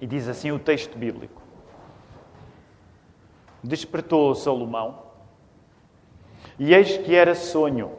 E 0.00 0.06
diz 0.06 0.28
assim 0.28 0.50
o 0.50 0.58
texto 0.58 0.96
bíblico: 0.96 1.42
Despertou 3.62 4.34
Salomão, 4.34 4.98
e 6.58 6.74
eis 6.74 6.96
que 6.98 7.14
era 7.14 7.34
sonho. 7.34 7.92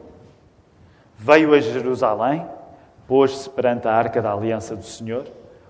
Veio 1.16 1.52
a 1.52 1.60
Jerusalém, 1.60 2.46
pôs-se 3.06 3.48
perante 3.50 3.86
a 3.86 3.92
arca 3.92 4.22
da 4.22 4.32
aliança 4.32 4.74
do 4.74 4.84
Senhor, 4.84 5.26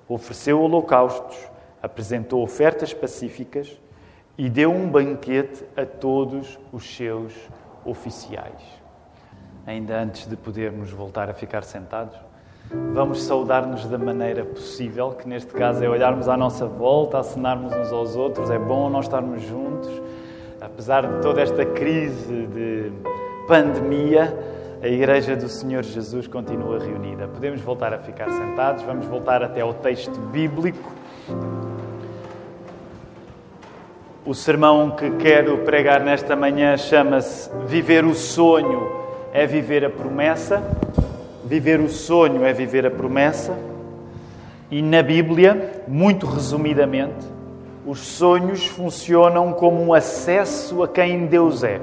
ofereceu 0.08 0.61
holocaustos, 0.61 1.37
apresentou 1.83 2.42
ofertas 2.42 2.94
pacíficas 2.94 3.81
e 4.38 4.49
deu 4.49 4.71
um 4.71 4.88
banquete 4.88 5.65
a 5.76 5.85
todos 5.85 6.58
os 6.72 6.85
seus 6.97 7.35
oficiais. 7.85 8.62
Ainda 9.67 10.01
antes 10.01 10.26
de 10.26 10.37
podermos 10.37 10.90
voltar 10.90 11.28
a 11.28 11.35
ficar 11.35 11.65
sentados, 11.65 12.17
vamos 12.72 13.22
saudar-nos 13.22 13.87
da 13.87 13.98
maneira 13.98 14.44
possível, 14.44 15.10
que 15.12 15.28
neste 15.28 15.52
caso 15.52 15.84
é 15.84 15.88
olharmos 15.88 16.28
à 16.28 16.37
nossa 16.37 16.66
volta, 16.66 17.19
acenarmos 17.19 17.73
uns 17.74 17.92
aos 17.92 18.16
outros. 18.16 18.51
É 18.51 18.59
bom 18.59 18.88
nós 18.88 19.06
estarmos 19.06 19.42
juntos, 19.42 19.91
apesar 20.61 21.06
de 21.06 21.20
toda 21.20 21.41
esta 21.41 21.64
crise 21.64 22.47
de 22.47 22.92
pandemia. 23.47 24.37
A 24.83 24.88
Igreja 24.88 25.37
do 25.37 25.48
Senhor 25.48 25.83
Jesus 25.83 26.27
continua 26.27 26.78
reunida. 26.78 27.28
Podemos 27.28 27.61
voltar 27.61 27.92
a 27.92 27.98
ficar 27.98 28.30
sentados, 28.30 28.83
vamos 28.84 29.05
voltar 29.06 29.42
até 29.42 29.61
ao 29.61 29.75
texto 29.75 30.19
bíblico. 30.19 30.91
O 34.25 34.34
sermão 34.34 34.92
que 34.92 35.11
quero 35.12 35.59
pregar 35.59 36.00
nesta 36.00 36.37
manhã 36.37 36.77
chama-se 36.77 37.50
Viver 37.66 38.05
o 38.05 38.14
Sonho 38.14 38.91
é 39.33 39.47
Viver 39.47 39.84
a 39.84 39.91
Promessa. 39.91 40.62
Viver 41.51 41.81
o 41.81 41.89
sonho 41.89 42.45
é 42.45 42.53
viver 42.53 42.87
a 42.87 42.91
promessa. 42.93 43.59
E 44.71 44.81
na 44.81 45.03
Bíblia, 45.03 45.83
muito 45.89 46.25
resumidamente, 46.25 47.27
os 47.85 47.99
sonhos 47.99 48.67
funcionam 48.67 49.53
como 49.53 49.83
um 49.83 49.92
acesso 49.92 50.81
a 50.81 50.87
quem 50.87 51.27
Deus 51.27 51.65
é. 51.65 51.81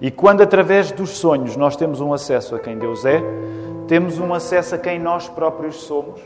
E 0.00 0.10
quando, 0.10 0.42
através 0.42 0.90
dos 0.90 1.10
sonhos, 1.10 1.56
nós 1.56 1.76
temos 1.76 2.00
um 2.00 2.14
acesso 2.14 2.56
a 2.56 2.58
quem 2.58 2.78
Deus 2.78 3.04
é, 3.04 3.22
temos 3.86 4.18
um 4.18 4.32
acesso 4.32 4.76
a 4.76 4.78
quem 4.78 4.98
nós 4.98 5.28
próprios 5.28 5.82
somos, 5.82 6.22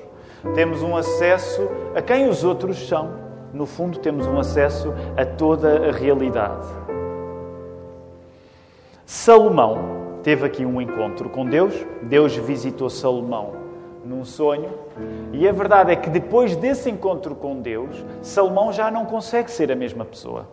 temos 0.54 0.80
um 0.80 0.96
acesso 0.96 1.68
a 1.92 2.00
quem 2.00 2.28
os 2.28 2.44
outros 2.44 2.86
são. 2.86 3.14
No 3.52 3.66
fundo, 3.66 3.98
temos 3.98 4.28
um 4.28 4.38
acesso 4.38 4.94
a 5.16 5.24
toda 5.26 5.88
a 5.88 5.90
realidade. 5.90 6.68
Salomão 9.04 9.97
teve 10.28 10.44
aqui 10.44 10.66
um 10.66 10.78
encontro 10.78 11.30
com 11.30 11.46
Deus. 11.46 11.74
Deus 12.02 12.36
visitou 12.36 12.90
Salomão 12.90 13.54
num 14.04 14.26
sonho. 14.26 14.68
E 15.32 15.48
a 15.48 15.52
verdade 15.52 15.90
é 15.90 15.96
que 15.96 16.10
depois 16.10 16.54
desse 16.54 16.90
encontro 16.90 17.34
com 17.34 17.62
Deus, 17.62 18.04
Salomão 18.20 18.70
já 18.70 18.90
não 18.90 19.06
consegue 19.06 19.50
ser 19.50 19.72
a 19.72 19.74
mesma 19.74 20.04
pessoa. 20.04 20.46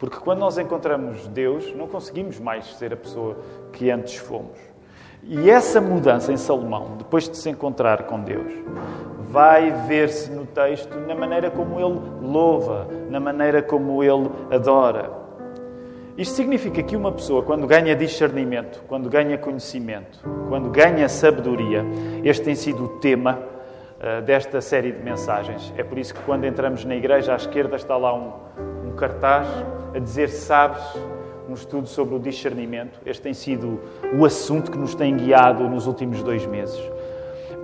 Porque 0.00 0.16
quando 0.16 0.40
nós 0.40 0.58
encontramos 0.58 1.28
Deus, 1.28 1.72
não 1.76 1.86
conseguimos 1.86 2.40
mais 2.40 2.74
ser 2.74 2.92
a 2.92 2.96
pessoa 2.96 3.36
que 3.72 3.88
antes 3.88 4.16
fomos. 4.16 4.58
E 5.22 5.48
essa 5.48 5.80
mudança 5.80 6.32
em 6.32 6.36
Salomão, 6.36 6.96
depois 6.98 7.28
de 7.28 7.36
se 7.36 7.48
encontrar 7.48 8.02
com 8.06 8.18
Deus, 8.18 8.52
vai 9.28 9.70
ver-se 9.86 10.28
no 10.32 10.44
texto 10.44 10.92
na 11.06 11.14
maneira 11.14 11.52
como 11.52 11.78
ele 11.78 12.00
louva, 12.20 12.88
na 13.08 13.20
maneira 13.20 13.62
como 13.62 14.02
ele 14.02 14.28
adora. 14.50 15.19
Isto 16.20 16.34
significa 16.34 16.82
que 16.82 16.94
uma 16.94 17.10
pessoa, 17.10 17.42
quando 17.42 17.66
ganha 17.66 17.96
discernimento, 17.96 18.84
quando 18.86 19.08
ganha 19.08 19.38
conhecimento, 19.38 20.22
quando 20.50 20.68
ganha 20.68 21.08
sabedoria, 21.08 21.82
este 22.22 22.44
tem 22.44 22.54
sido 22.54 22.84
o 22.84 22.88
tema 22.88 23.38
uh, 23.38 24.20
desta 24.20 24.60
série 24.60 24.92
de 24.92 25.02
mensagens. 25.02 25.72
É 25.78 25.82
por 25.82 25.96
isso 25.96 26.12
que, 26.12 26.20
quando 26.24 26.44
entramos 26.44 26.84
na 26.84 26.94
igreja, 26.94 27.32
à 27.32 27.36
esquerda 27.36 27.74
está 27.74 27.96
lá 27.96 28.14
um, 28.14 28.34
um 28.86 28.90
cartaz 28.96 29.48
a 29.94 29.98
dizer: 29.98 30.28
Sabes, 30.28 30.82
um 31.48 31.54
estudo 31.54 31.88
sobre 31.88 32.14
o 32.14 32.18
discernimento. 32.18 33.00
Este 33.06 33.22
tem 33.22 33.32
sido 33.32 33.80
o 34.14 34.22
assunto 34.26 34.70
que 34.70 34.76
nos 34.76 34.94
tem 34.94 35.16
guiado 35.16 35.70
nos 35.70 35.86
últimos 35.86 36.22
dois 36.22 36.44
meses. 36.44 36.78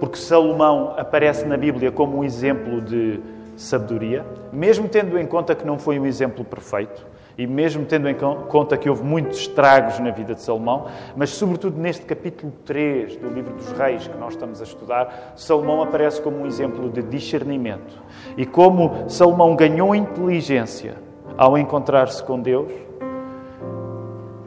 Porque 0.00 0.17
Salomão 0.17 0.94
aparece 0.97 1.44
na 1.44 1.59
Bíblia 1.59 1.93
como 1.93 2.21
um 2.21 2.25
exemplo 2.25 2.81
de 2.81 3.21
sabedoria, 3.55 4.25
mesmo 4.50 4.88
tendo 4.88 5.19
em 5.19 5.27
conta 5.27 5.55
que 5.55 5.67
não 5.67 5.78
foi 5.78 6.00
um 6.00 6.06
exemplo 6.06 6.43
perfeito 6.43 7.16
e 7.39 7.47
mesmo 7.47 7.85
tendo 7.85 8.09
em 8.09 8.15
conta 8.15 8.77
que 8.77 8.89
houve 8.89 9.05
muitos 9.05 9.41
estragos 9.41 9.99
na 9.99 10.11
vida 10.11 10.35
de 10.35 10.43
Salomão, 10.43 10.87
mas 11.15 11.31
sobretudo 11.31 11.79
neste 11.79 12.05
capítulo 12.07 12.53
3 12.65 13.17
do 13.17 13.29
livro 13.29 13.53
dos 13.55 13.71
Reis 13.73 14.09
que 14.09 14.17
nós 14.17 14.33
estamos 14.33 14.61
a 14.61 14.65
estudar, 14.65 15.35
Salomão 15.37 15.83
aparece 15.83 16.21
como 16.23 16.39
um 16.39 16.47
exemplo 16.47 16.89
de 16.89 17.03
discernimento. 17.03 18.03
E 18.37 18.47
como 18.47 19.09
Salomão 19.09 19.55
ganhou 19.55 19.95
inteligência 19.95 20.97
ao 21.37 21.59
encontrar-se 21.59 22.23
com 22.23 22.41
Deus, 22.41 22.73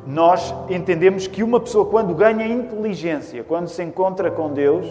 nós 0.07 0.55
entendemos 0.67 1.27
que 1.27 1.43
uma 1.43 1.59
pessoa, 1.59 1.85
quando 1.85 2.15
ganha 2.15 2.47
inteligência, 2.47 3.43
quando 3.43 3.67
se 3.67 3.83
encontra 3.83 4.31
com 4.31 4.51
Deus, 4.51 4.87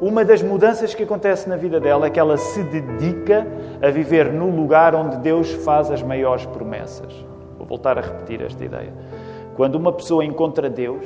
uma 0.00 0.24
das 0.24 0.42
mudanças 0.42 0.94
que 0.94 1.02
acontece 1.02 1.48
na 1.48 1.56
vida 1.56 1.80
dela 1.80 2.06
é 2.06 2.10
que 2.10 2.20
ela 2.20 2.36
se 2.36 2.62
dedica 2.62 3.44
a 3.82 3.90
viver 3.90 4.32
no 4.32 4.48
lugar 4.48 4.94
onde 4.94 5.16
Deus 5.16 5.50
faz 5.64 5.90
as 5.90 6.02
maiores 6.02 6.46
promessas. 6.46 7.12
Vou 7.58 7.66
voltar 7.66 7.98
a 7.98 8.00
repetir 8.00 8.40
esta 8.40 8.64
ideia. 8.64 8.92
Quando 9.56 9.74
uma 9.74 9.92
pessoa 9.92 10.24
encontra 10.24 10.70
Deus, 10.70 11.04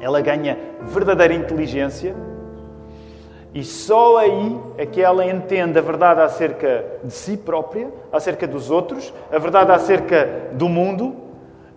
ela 0.00 0.20
ganha 0.20 0.56
verdadeira 0.82 1.34
inteligência 1.34 2.14
e 3.52 3.64
só 3.64 4.18
aí 4.18 4.60
é 4.78 4.86
que 4.86 5.00
ela 5.00 5.26
entende 5.26 5.76
a 5.76 5.82
verdade 5.82 6.20
acerca 6.20 6.84
de 7.02 7.12
si 7.12 7.36
própria, 7.36 7.90
acerca 8.12 8.46
dos 8.46 8.70
outros, 8.70 9.12
a 9.32 9.38
verdade 9.38 9.72
acerca 9.72 10.50
do 10.52 10.68
mundo 10.68 11.16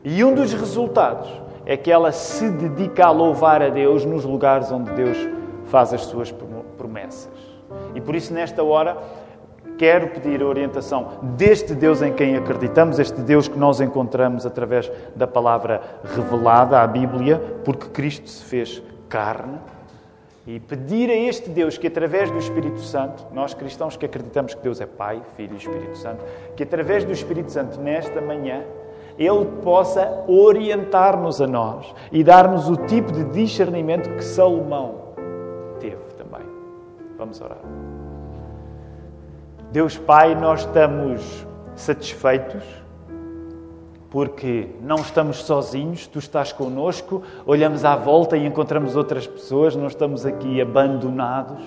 e 0.04 0.24
um 0.24 0.36
dos 0.36 0.54
resultados 0.54 1.30
é 1.66 1.76
que 1.76 1.92
ela 1.92 2.12
se 2.12 2.50
dedica 2.50 3.08
a 3.08 3.12
louvar 3.12 3.64
a 3.64 3.70
Deus 3.70 4.06
nos 4.06 4.26
lugares 4.26 4.72
onde 4.72 4.92
Deus 4.92 5.39
faz 5.70 5.94
as 5.94 6.02
suas 6.02 6.34
promessas. 6.78 7.32
E 7.96 8.02
por 8.02 8.16
isso, 8.16 8.34
nesta 8.34 8.64
hora, 8.64 8.98
quero 9.78 10.10
pedir 10.10 10.42
a 10.42 10.46
orientação 10.46 11.20
deste 11.38 11.74
Deus 11.74 12.02
em 12.02 12.12
quem 12.12 12.36
acreditamos, 12.36 13.00
este 13.00 13.22
Deus 13.22 13.48
que 13.48 13.58
nós 13.58 13.80
encontramos 13.80 14.46
através 14.46 14.92
da 15.16 15.26
palavra 15.26 15.82
revelada, 16.04 16.82
à 16.82 16.88
Bíblia, 16.88 17.62
porque 17.64 17.88
Cristo 17.88 18.30
se 18.30 18.44
fez 18.44 18.84
carne. 19.08 19.58
E 20.46 20.60
pedir 20.60 21.12
a 21.12 21.16
este 21.16 21.50
Deus 21.50 21.78
que, 21.78 21.88
através 21.88 22.32
do 22.32 22.38
Espírito 22.38 22.80
Santo, 22.80 23.28
nós 23.32 23.54
cristãos 23.54 23.96
que 23.96 24.06
acreditamos 24.06 24.56
que 24.56 24.62
Deus 24.62 24.82
é 24.82 24.86
Pai, 24.86 25.22
Filho 25.38 25.54
e 25.54 25.58
Espírito 25.58 25.96
Santo, 25.96 26.26
que 26.56 26.64
através 26.64 27.06
do 27.06 27.12
Espírito 27.12 27.52
Santo, 27.52 27.80
nesta 27.80 28.20
manhã, 28.20 28.64
Ele 29.18 29.46
possa 29.62 30.24
orientar-nos 30.28 31.40
a 31.40 31.46
nós 31.46 31.94
e 32.12 32.24
dar-nos 32.24 32.68
o 32.68 32.76
tipo 32.76 33.12
de 33.12 33.26
discernimento 33.26 34.10
que 34.16 34.24
Salomão 34.24 34.99
Vamos 37.20 37.42
orar. 37.42 37.60
Deus 39.74 39.98
Pai, 39.98 40.34
nós 40.36 40.62
estamos 40.62 41.46
satisfeitos 41.76 42.64
porque 44.10 44.70
não 44.82 44.96
estamos 44.96 45.44
sozinhos, 45.44 46.08
tu 46.08 46.18
estás 46.18 46.54
conosco, 46.54 47.22
olhamos 47.46 47.84
à 47.84 47.96
volta 47.96 48.38
e 48.38 48.46
encontramos 48.46 48.96
outras 48.96 49.28
pessoas, 49.28 49.76
não 49.76 49.88
estamos 49.88 50.26
aqui 50.26 50.62
abandonados, 50.62 51.62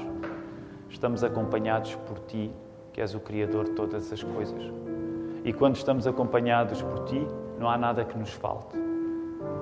estamos 0.89 1.23
acompanhados 1.23 1.95
por 1.97 2.19
ti, 2.21 2.51
que 2.91 3.03
és 3.03 3.15
o 3.15 3.21
Criador 3.21 3.67
de 3.67 3.73
todas 3.73 4.11
as 4.11 4.23
coisas. 4.23 4.63
E 5.45 5.53
quando 5.53 5.77
estamos 5.77 6.07
acompanhados 6.07 6.81
por 6.81 7.05
ti, 7.05 7.29
não 7.61 7.69
há 7.69 7.77
nada 7.77 8.07
que 8.07 8.19
nos 8.19 8.31
falte. 8.31 8.77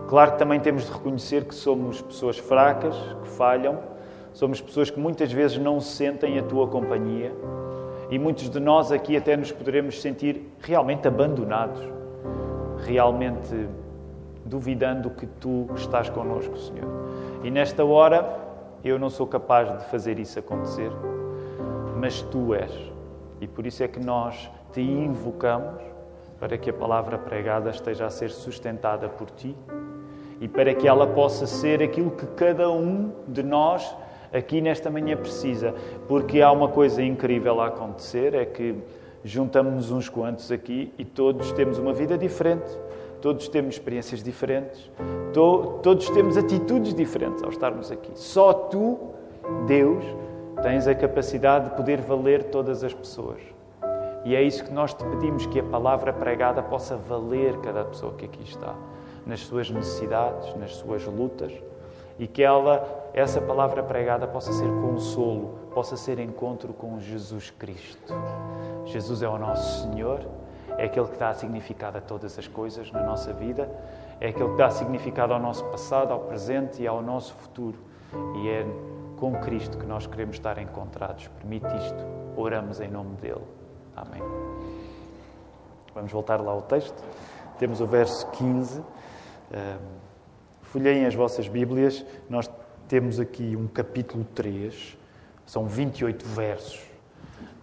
Claro 0.08 0.32
que 0.32 0.38
também 0.38 0.60
temos 0.60 0.84
de 0.86 0.92
reconhecer 0.92 1.44
que 1.44 1.54
somos 1.54 2.00
pessoas 2.00 2.38
fracas, 2.38 2.94
que 3.22 3.28
falham, 3.28 3.78
Somos 4.32 4.60
pessoas 4.60 4.90
que 4.90 4.98
muitas 4.98 5.32
vezes 5.32 5.58
não 5.58 5.80
sentem 5.80 6.38
a 6.38 6.42
tua 6.42 6.66
companhia 6.66 7.32
e 8.10 8.18
muitos 8.18 8.48
de 8.50 8.58
nós 8.58 8.90
aqui 8.90 9.16
até 9.16 9.36
nos 9.36 9.52
poderemos 9.52 10.00
sentir 10.00 10.52
realmente 10.60 11.06
abandonados, 11.06 11.80
realmente 12.78 13.68
duvidando 14.44 15.10
que 15.10 15.26
tu 15.26 15.68
estás 15.76 16.08
connosco, 16.08 16.56
Senhor. 16.58 16.88
E 17.44 17.50
nesta 17.50 17.84
hora 17.84 18.38
eu 18.82 18.98
não 18.98 19.10
sou 19.10 19.26
capaz 19.26 19.78
de 19.78 19.84
fazer 19.86 20.18
isso 20.18 20.38
acontecer, 20.38 20.90
mas 21.96 22.22
tu 22.22 22.54
és. 22.54 22.72
E 23.40 23.46
por 23.46 23.66
isso 23.66 23.82
é 23.82 23.88
que 23.88 24.00
nós 24.00 24.50
te 24.72 24.80
invocamos 24.80 25.80
para 26.38 26.56
que 26.56 26.70
a 26.70 26.72
palavra 26.72 27.18
pregada 27.18 27.70
esteja 27.70 28.06
a 28.06 28.10
ser 28.10 28.30
sustentada 28.30 29.08
por 29.08 29.30
ti 29.30 29.54
e 30.40 30.48
para 30.48 30.74
que 30.74 30.88
ela 30.88 31.06
possa 31.06 31.46
ser 31.46 31.82
aquilo 31.82 32.10
que 32.10 32.26
cada 32.28 32.70
um 32.70 33.12
de 33.28 33.42
nós 33.42 33.94
aqui 34.32 34.60
nesta 34.60 34.90
manhã 34.90 35.16
precisa, 35.16 35.74
porque 36.08 36.40
há 36.40 36.50
uma 36.50 36.68
coisa 36.68 37.02
incrível 37.02 37.60
a 37.60 37.66
acontecer: 37.66 38.34
é 38.34 38.44
que 38.44 38.76
juntamos-nos 39.24 39.90
uns 39.90 40.08
quantos 40.08 40.50
aqui 40.50 40.92
e 40.98 41.04
todos 41.04 41.52
temos 41.52 41.78
uma 41.78 41.92
vida 41.92 42.16
diferente, 42.16 42.70
todos 43.20 43.48
temos 43.48 43.74
experiências 43.74 44.22
diferentes, 44.22 44.90
to 45.32 45.80
todos 45.82 46.08
temos 46.10 46.36
atitudes 46.36 46.94
diferentes 46.94 47.42
ao 47.42 47.50
estarmos 47.50 47.90
aqui. 47.90 48.12
Só 48.14 48.52
tu, 48.52 48.98
Deus, 49.66 50.04
tens 50.62 50.86
a 50.86 50.94
capacidade 50.94 51.70
de 51.70 51.76
poder 51.76 52.00
valer 52.00 52.44
todas 52.44 52.82
as 52.82 52.94
pessoas. 52.94 53.40
E 54.24 54.34
é 54.34 54.42
isso 54.42 54.64
que 54.64 54.72
nós 54.72 54.92
te 54.94 55.04
pedimos: 55.04 55.46
que 55.46 55.60
a 55.60 55.64
palavra 55.64 56.12
pregada 56.12 56.62
possa 56.62 56.96
valer 56.96 57.56
cada 57.58 57.84
pessoa 57.84 58.12
que 58.14 58.24
aqui 58.24 58.42
está, 58.42 58.74
nas 59.26 59.40
suas 59.40 59.70
necessidades, 59.70 60.54
nas 60.56 60.74
suas 60.76 61.04
lutas, 61.06 61.52
e 62.20 62.28
que 62.28 62.42
ela, 62.42 63.10
essa 63.14 63.40
palavra 63.40 63.82
pregada, 63.82 64.28
possa 64.28 64.52
ser 64.52 64.68
consolo, 64.82 65.58
possa 65.72 65.96
ser 65.96 66.18
encontro 66.18 66.74
com 66.74 67.00
Jesus 67.00 67.48
Cristo. 67.48 68.12
Jesus 68.84 69.22
é 69.22 69.28
o 69.28 69.38
nosso 69.38 69.88
Senhor, 69.88 70.20
é 70.76 70.84
aquele 70.84 71.08
que 71.08 71.16
dá 71.16 71.32
significado 71.32 71.96
a 71.96 72.00
todas 72.02 72.38
as 72.38 72.46
coisas 72.46 72.92
na 72.92 73.02
nossa 73.02 73.32
vida, 73.32 73.70
é 74.20 74.28
aquele 74.28 74.50
que 74.50 74.56
dá 74.56 74.68
significado 74.68 75.32
ao 75.32 75.40
nosso 75.40 75.64
passado, 75.64 76.12
ao 76.12 76.20
presente 76.20 76.82
e 76.82 76.86
ao 76.86 77.00
nosso 77.00 77.32
futuro. 77.36 77.78
E 78.36 78.50
é 78.50 78.66
com 79.18 79.32
Cristo 79.40 79.78
que 79.78 79.86
nós 79.86 80.06
queremos 80.06 80.36
estar 80.36 80.58
encontrados. 80.58 81.26
Permite 81.38 81.74
isto. 81.74 82.04
Oramos 82.36 82.80
em 82.82 82.88
nome 82.88 83.16
dele. 83.16 83.44
Amém. 83.96 84.22
Vamos 85.94 86.12
voltar 86.12 86.38
lá 86.42 86.52
ao 86.52 86.60
texto. 86.60 87.02
Temos 87.58 87.80
o 87.80 87.86
verso 87.86 88.26
15. 88.32 88.82
Folheiem 90.70 91.04
as 91.04 91.16
vossas 91.16 91.48
Bíblias. 91.48 92.06
Nós 92.28 92.48
temos 92.86 93.18
aqui 93.18 93.56
um 93.56 93.66
capítulo 93.66 94.24
3. 94.36 94.96
São 95.44 95.66
28 95.66 96.24
versos. 96.24 96.80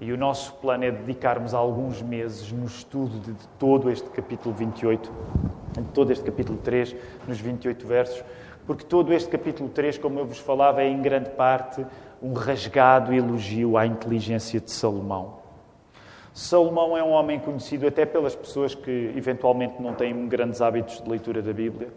E 0.02 0.12
o 0.12 0.18
nosso 0.18 0.54
plano 0.56 0.84
é 0.84 0.92
dedicarmos 0.92 1.54
alguns 1.54 2.02
meses 2.02 2.52
no 2.52 2.66
estudo 2.66 3.18
de 3.22 3.34
todo 3.58 3.90
este 3.90 4.10
capítulo 4.10 4.54
28, 4.54 5.10
de 5.78 5.84
todo 5.94 6.12
este 6.12 6.26
capítulo 6.26 6.58
3, 6.62 6.98
nos 7.26 7.40
28 7.40 7.88
versos, 7.88 8.24
porque 8.66 8.84
todo 8.84 9.14
este 9.14 9.30
capítulo 9.30 9.70
3, 9.70 9.98
como 10.00 10.20
eu 10.20 10.26
vos 10.26 10.40
falava, 10.40 10.84
é 10.84 10.90
em 10.90 11.02
grande 11.02 11.30
parte 11.30 11.86
um 12.22 12.34
rasgado 12.34 13.14
elogio 13.14 13.78
à 13.78 13.88
inteligência 13.88 14.60
de 14.60 14.70
Salomão. 14.70 15.40
Salomão 16.34 16.98
é 16.98 17.02
um 17.02 17.12
homem 17.12 17.40
conhecido 17.40 17.88
até 17.88 18.06
pelas 18.06 18.36
pessoas 18.36 18.76
que 18.76 19.14
eventualmente 19.16 19.82
não 19.82 19.94
têm 19.94 20.28
grandes 20.28 20.62
hábitos 20.62 21.02
de 21.02 21.10
leitura 21.10 21.42
da 21.42 21.54
Bíblia. 21.54 21.88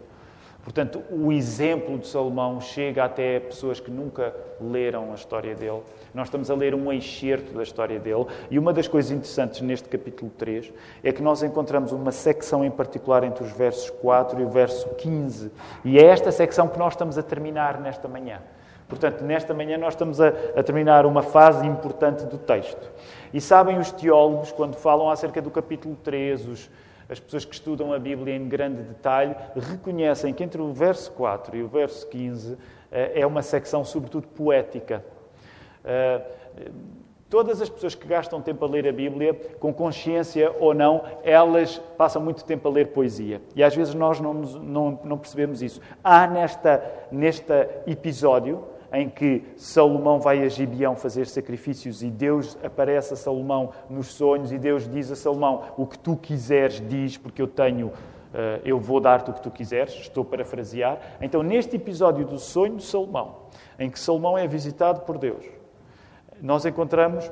Portanto, 0.63 1.01
o 1.09 1.31
exemplo 1.31 1.97
de 1.97 2.07
Salomão 2.07 2.61
chega 2.61 3.03
até 3.03 3.39
pessoas 3.39 3.79
que 3.79 3.89
nunca 3.89 4.33
leram 4.59 5.11
a 5.11 5.15
história 5.15 5.55
dele. 5.55 5.81
Nós 6.13 6.27
estamos 6.27 6.51
a 6.51 6.55
ler 6.55 6.75
um 6.75 6.93
excerto 6.93 7.51
da 7.53 7.63
história 7.63 7.99
dele, 7.99 8.27
e 8.49 8.59
uma 8.59 8.71
das 8.71 8.87
coisas 8.87 9.11
interessantes 9.11 9.61
neste 9.61 9.89
capítulo 9.89 10.31
3 10.37 10.71
é 11.03 11.11
que 11.11 11.21
nós 11.21 11.41
encontramos 11.41 11.91
uma 11.91 12.11
secção 12.11 12.63
em 12.63 12.69
particular 12.69 13.23
entre 13.23 13.43
os 13.43 13.51
versos 13.51 13.89
4 13.89 14.39
e 14.39 14.43
o 14.43 14.49
verso 14.49 14.87
15. 14.95 15.51
E 15.83 15.97
é 15.97 16.05
esta 16.05 16.31
secção 16.31 16.67
que 16.67 16.77
nós 16.77 16.93
estamos 16.93 17.17
a 17.17 17.23
terminar 17.23 17.81
nesta 17.81 18.07
manhã. 18.07 18.39
Portanto, 18.87 19.23
nesta 19.23 19.53
manhã 19.53 19.77
nós 19.77 19.93
estamos 19.93 20.19
a, 20.19 20.27
a, 20.27 20.61
terminar 20.61 21.05
uma 21.05 21.23
fase 21.23 21.65
importante 21.65 22.25
do 22.25 22.37
texto. 22.37 22.91
E 23.33 23.39
sabem 23.39 23.79
os 23.79 23.89
teólogos, 23.91 24.51
quando 24.51 24.75
falam 24.75 25.09
acerca 25.09 25.41
do 25.41 25.49
capítulo 25.49 25.97
3, 26.03 26.45
os, 26.45 26.69
as 27.11 27.19
pessoas 27.19 27.43
que 27.43 27.53
estudam 27.53 27.91
a 27.91 27.99
Bíblia 27.99 28.33
em 28.33 28.47
grande 28.47 28.81
detalhe, 28.83 29.35
reconhecem 29.53 30.33
que 30.33 30.41
entre 30.41 30.61
o 30.61 30.71
verso 30.71 31.11
4 31.11 31.57
e 31.57 31.61
o 31.61 31.67
verso 31.67 32.07
15 32.07 32.57
eh, 32.89 33.19
é 33.19 33.27
uma 33.27 33.41
secção, 33.41 33.83
sobretudo, 33.83 34.29
poética. 34.29 35.03
Eh, 35.83 36.21
todas 37.29 37.61
as 37.61 37.69
pessoas 37.69 37.95
que 37.95 38.07
gastam 38.07 38.41
tempo 38.41 38.63
a 38.63 38.67
ler 38.67 38.87
a 38.87 38.93
Bíblia, 38.93 39.33
com 39.59 39.73
consciência 39.73 40.55
ou 40.57 40.73
não, 40.73 41.03
elas 41.21 41.79
passam 41.97 42.21
muito 42.21 42.45
tempo 42.45 42.69
a 42.69 42.71
ler 42.71 42.87
poesia. 42.87 43.41
E 43.57 43.61
às 43.61 43.75
vezes 43.75 43.93
nós 43.93 44.21
não, 44.21 44.33
não, 44.33 44.99
não 45.03 45.17
percebemos 45.17 45.61
isso. 45.61 45.81
Há 46.01 46.25
nesta, 46.27 46.81
neste 47.11 47.51
episódio 47.87 48.63
em 48.91 49.09
que 49.09 49.43
Salomão 49.55 50.19
vai 50.19 50.43
a 50.43 50.49
Gibeão 50.49 50.95
fazer 50.95 51.25
sacrifícios 51.27 52.03
e 52.03 52.09
Deus 52.09 52.57
aparece 52.63 53.13
a 53.13 53.17
Salomão 53.17 53.71
nos 53.89 54.07
sonhos 54.07 54.51
e 54.51 54.57
Deus 54.57 54.87
diz 54.87 55.09
a 55.11 55.15
Salomão: 55.15 55.63
O 55.77 55.85
que 55.85 55.97
tu 55.97 56.15
quiseres, 56.15 56.81
diz, 56.87 57.17
porque 57.17 57.41
eu 57.41 57.47
tenho. 57.47 57.87
Uh, 57.87 58.63
eu 58.63 58.79
vou 58.79 59.01
dar-te 59.01 59.29
o 59.29 59.33
que 59.33 59.41
tu 59.41 59.51
quiseres, 59.51 59.93
estou 59.93 60.23
parafrasear. 60.23 60.97
Então, 61.19 61.43
neste 61.43 61.75
episódio 61.75 62.25
do 62.25 62.39
sonho 62.39 62.77
de 62.77 62.83
Salomão, 62.83 63.39
em 63.77 63.89
que 63.89 63.99
Salomão 63.99 64.37
é 64.37 64.47
visitado 64.47 65.01
por 65.01 65.17
Deus, 65.17 65.43
nós 66.41 66.65
encontramos 66.65 67.29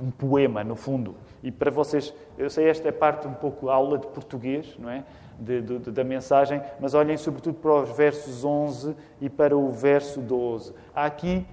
um 0.00 0.10
poema, 0.10 0.64
no 0.64 0.74
fundo. 0.74 1.14
E 1.42 1.50
para 1.50 1.70
vocês, 1.70 2.12
eu 2.36 2.50
sei 2.50 2.68
esta 2.68 2.88
é 2.88 2.92
parte 2.92 3.26
um 3.26 3.34
pouco 3.34 3.68
aula 3.68 3.98
de 3.98 4.06
português, 4.08 4.74
não 4.78 4.90
é? 4.90 5.04
de, 5.38 5.62
de, 5.62 5.90
da 5.90 6.02
mensagem, 6.02 6.60
mas 6.80 6.94
olhem 6.94 7.16
sobretudo 7.16 7.58
para 7.58 7.82
os 7.82 7.96
versos 7.96 8.44
11 8.44 8.94
e 9.20 9.30
para 9.30 9.56
o 9.56 9.70
verso 9.70 10.20
12. 10.20 10.74
Há 10.94 11.06
aqui, 11.06 11.46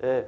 uh, 0.00 0.26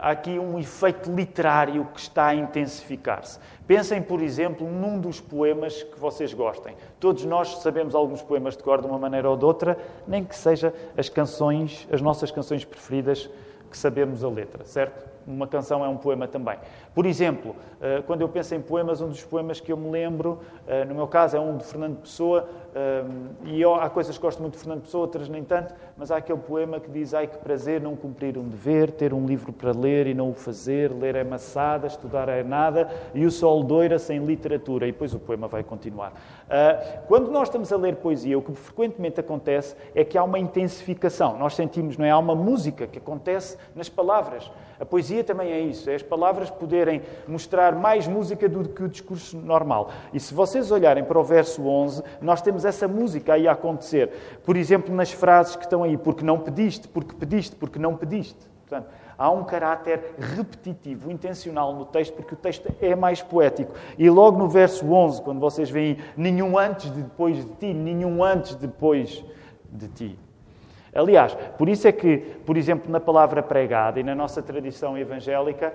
há 0.00 0.10
aqui 0.10 0.38
um 0.38 0.58
efeito 0.58 1.12
literário 1.12 1.86
que 1.94 2.00
está 2.00 2.26
a 2.26 2.34
intensificar-se. 2.34 3.38
Pensem, 3.66 4.02
por 4.02 4.20
exemplo, 4.20 4.68
num 4.68 4.98
dos 4.98 5.20
poemas 5.20 5.82
que 5.82 5.98
vocês 5.98 6.34
gostem. 6.34 6.76
Todos 6.98 7.24
nós 7.24 7.58
sabemos 7.58 7.94
alguns 7.94 8.20
poemas 8.20 8.56
de 8.56 8.62
cor 8.62 8.80
de 8.80 8.86
uma 8.86 8.98
maneira 8.98 9.30
ou 9.30 9.36
de 9.36 9.44
outra, 9.44 9.78
nem 10.06 10.24
que 10.24 10.34
seja 10.34 10.74
as 10.96 11.08
canções, 11.08 11.86
as 11.90 12.00
nossas 12.00 12.30
canções 12.30 12.64
preferidas 12.64 13.30
que 13.70 13.78
sabemos 13.78 14.22
a 14.24 14.28
letra, 14.28 14.64
certo? 14.64 15.11
Uma 15.26 15.46
canção 15.46 15.84
é 15.84 15.88
um 15.88 15.96
poema 15.96 16.26
também. 16.26 16.58
Por 16.94 17.06
exemplo, 17.06 17.54
eh, 17.80 18.02
quando 18.06 18.20
eu 18.20 18.28
penso 18.28 18.54
em 18.54 18.60
poemas, 18.60 19.00
um 19.00 19.08
dos 19.08 19.24
poemas 19.24 19.60
que 19.60 19.72
eu 19.72 19.76
me 19.76 19.90
lembro, 19.90 20.40
eh, 20.66 20.84
no 20.84 20.94
meu 20.94 21.06
caso, 21.06 21.36
é 21.36 21.40
um 21.40 21.56
de 21.56 21.64
Fernando 21.64 22.00
Pessoa, 22.00 22.48
eh, 22.74 23.04
e 23.44 23.64
há 23.64 23.88
coisas 23.88 24.16
que 24.16 24.22
gosto 24.22 24.40
muito 24.40 24.54
de 24.54 24.60
Fernando 24.60 24.82
Pessoa, 24.82 25.02
outras 25.02 25.28
nem 25.28 25.42
tanto, 25.42 25.74
mas 25.96 26.10
há 26.10 26.16
aquele 26.16 26.38
poema 26.38 26.78
que 26.80 26.90
diz: 26.90 27.14
Ai 27.14 27.26
que 27.26 27.38
prazer 27.38 27.80
não 27.80 27.96
cumprir 27.96 28.36
um 28.36 28.48
dever, 28.48 28.90
ter 28.90 29.14
um 29.14 29.24
livro 29.26 29.52
para 29.52 29.72
ler 29.72 30.06
e 30.06 30.14
não 30.14 30.30
o 30.30 30.34
fazer, 30.34 30.92
ler 30.92 31.14
é 31.14 31.24
maçada, 31.24 31.86
estudar 31.86 32.28
é 32.28 32.42
nada, 32.42 32.88
e 33.14 33.24
o 33.24 33.30
sol 33.30 33.62
doira 33.62 33.98
sem 33.98 34.24
literatura. 34.24 34.86
E 34.86 34.92
depois 34.92 35.14
o 35.14 35.18
poema 35.18 35.48
vai 35.48 35.62
continuar. 35.62 36.12
Quando 37.08 37.30
nós 37.30 37.48
estamos 37.48 37.72
a 37.72 37.76
ler 37.76 37.96
poesia, 37.96 38.38
o 38.38 38.42
que 38.42 38.52
frequentemente 38.52 39.18
acontece 39.18 39.74
é 39.94 40.04
que 40.04 40.18
há 40.18 40.22
uma 40.22 40.38
intensificação. 40.38 41.38
Nós 41.38 41.54
sentimos, 41.54 41.96
não 41.96 42.04
é? 42.04 42.10
Há 42.10 42.18
uma 42.18 42.34
música 42.34 42.86
que 42.86 42.98
acontece 42.98 43.56
nas 43.74 43.88
palavras. 43.88 44.50
A 44.82 44.84
poesia 44.84 45.22
também 45.22 45.52
é 45.52 45.60
isso, 45.60 45.88
é 45.88 45.94
as 45.94 46.02
palavras 46.02 46.50
poderem 46.50 47.02
mostrar 47.28 47.72
mais 47.72 48.08
música 48.08 48.48
do 48.48 48.68
que 48.68 48.82
o 48.82 48.88
discurso 48.88 49.36
normal. 49.38 49.92
E 50.12 50.18
se 50.18 50.34
vocês 50.34 50.72
olharem 50.72 51.04
para 51.04 51.20
o 51.20 51.22
verso 51.22 51.64
11, 51.64 52.02
nós 52.20 52.42
temos 52.42 52.64
essa 52.64 52.88
música 52.88 53.34
aí 53.34 53.46
a 53.46 53.52
acontecer. 53.52 54.10
Por 54.44 54.56
exemplo, 54.56 54.92
nas 54.92 55.12
frases 55.12 55.54
que 55.54 55.62
estão 55.62 55.84
aí, 55.84 55.96
porque 55.96 56.24
não 56.24 56.36
pediste, 56.40 56.88
porque 56.88 57.14
pediste, 57.14 57.54
porque 57.54 57.78
não 57.78 57.96
pediste. 57.96 58.40
Portanto, 58.68 58.92
há 59.16 59.30
um 59.30 59.44
caráter 59.44 60.16
repetitivo, 60.18 61.12
intencional 61.12 61.72
no 61.72 61.84
texto, 61.84 62.14
porque 62.14 62.34
o 62.34 62.36
texto 62.36 62.68
é 62.80 62.96
mais 62.96 63.22
poético. 63.22 63.72
E 63.96 64.10
logo 64.10 64.36
no 64.36 64.48
verso 64.48 64.84
11, 64.92 65.22
quando 65.22 65.38
vocês 65.38 65.70
veem 65.70 65.98
nenhum 66.16 66.58
antes 66.58 66.92
de 66.92 67.02
depois 67.02 67.36
de 67.36 67.52
ti, 67.52 67.72
nenhum 67.72 68.24
antes 68.24 68.56
depois 68.56 69.24
de 69.70 69.86
ti. 69.86 70.18
Aliás, 70.94 71.34
por 71.56 71.70
isso 71.70 71.88
é 71.88 71.92
que, 71.92 72.18
por 72.44 72.56
exemplo, 72.56 72.90
na 72.92 73.00
palavra 73.00 73.42
pregada 73.42 73.98
e 73.98 74.02
na 74.02 74.14
nossa 74.14 74.42
tradição 74.42 74.96
evangélica, 74.98 75.72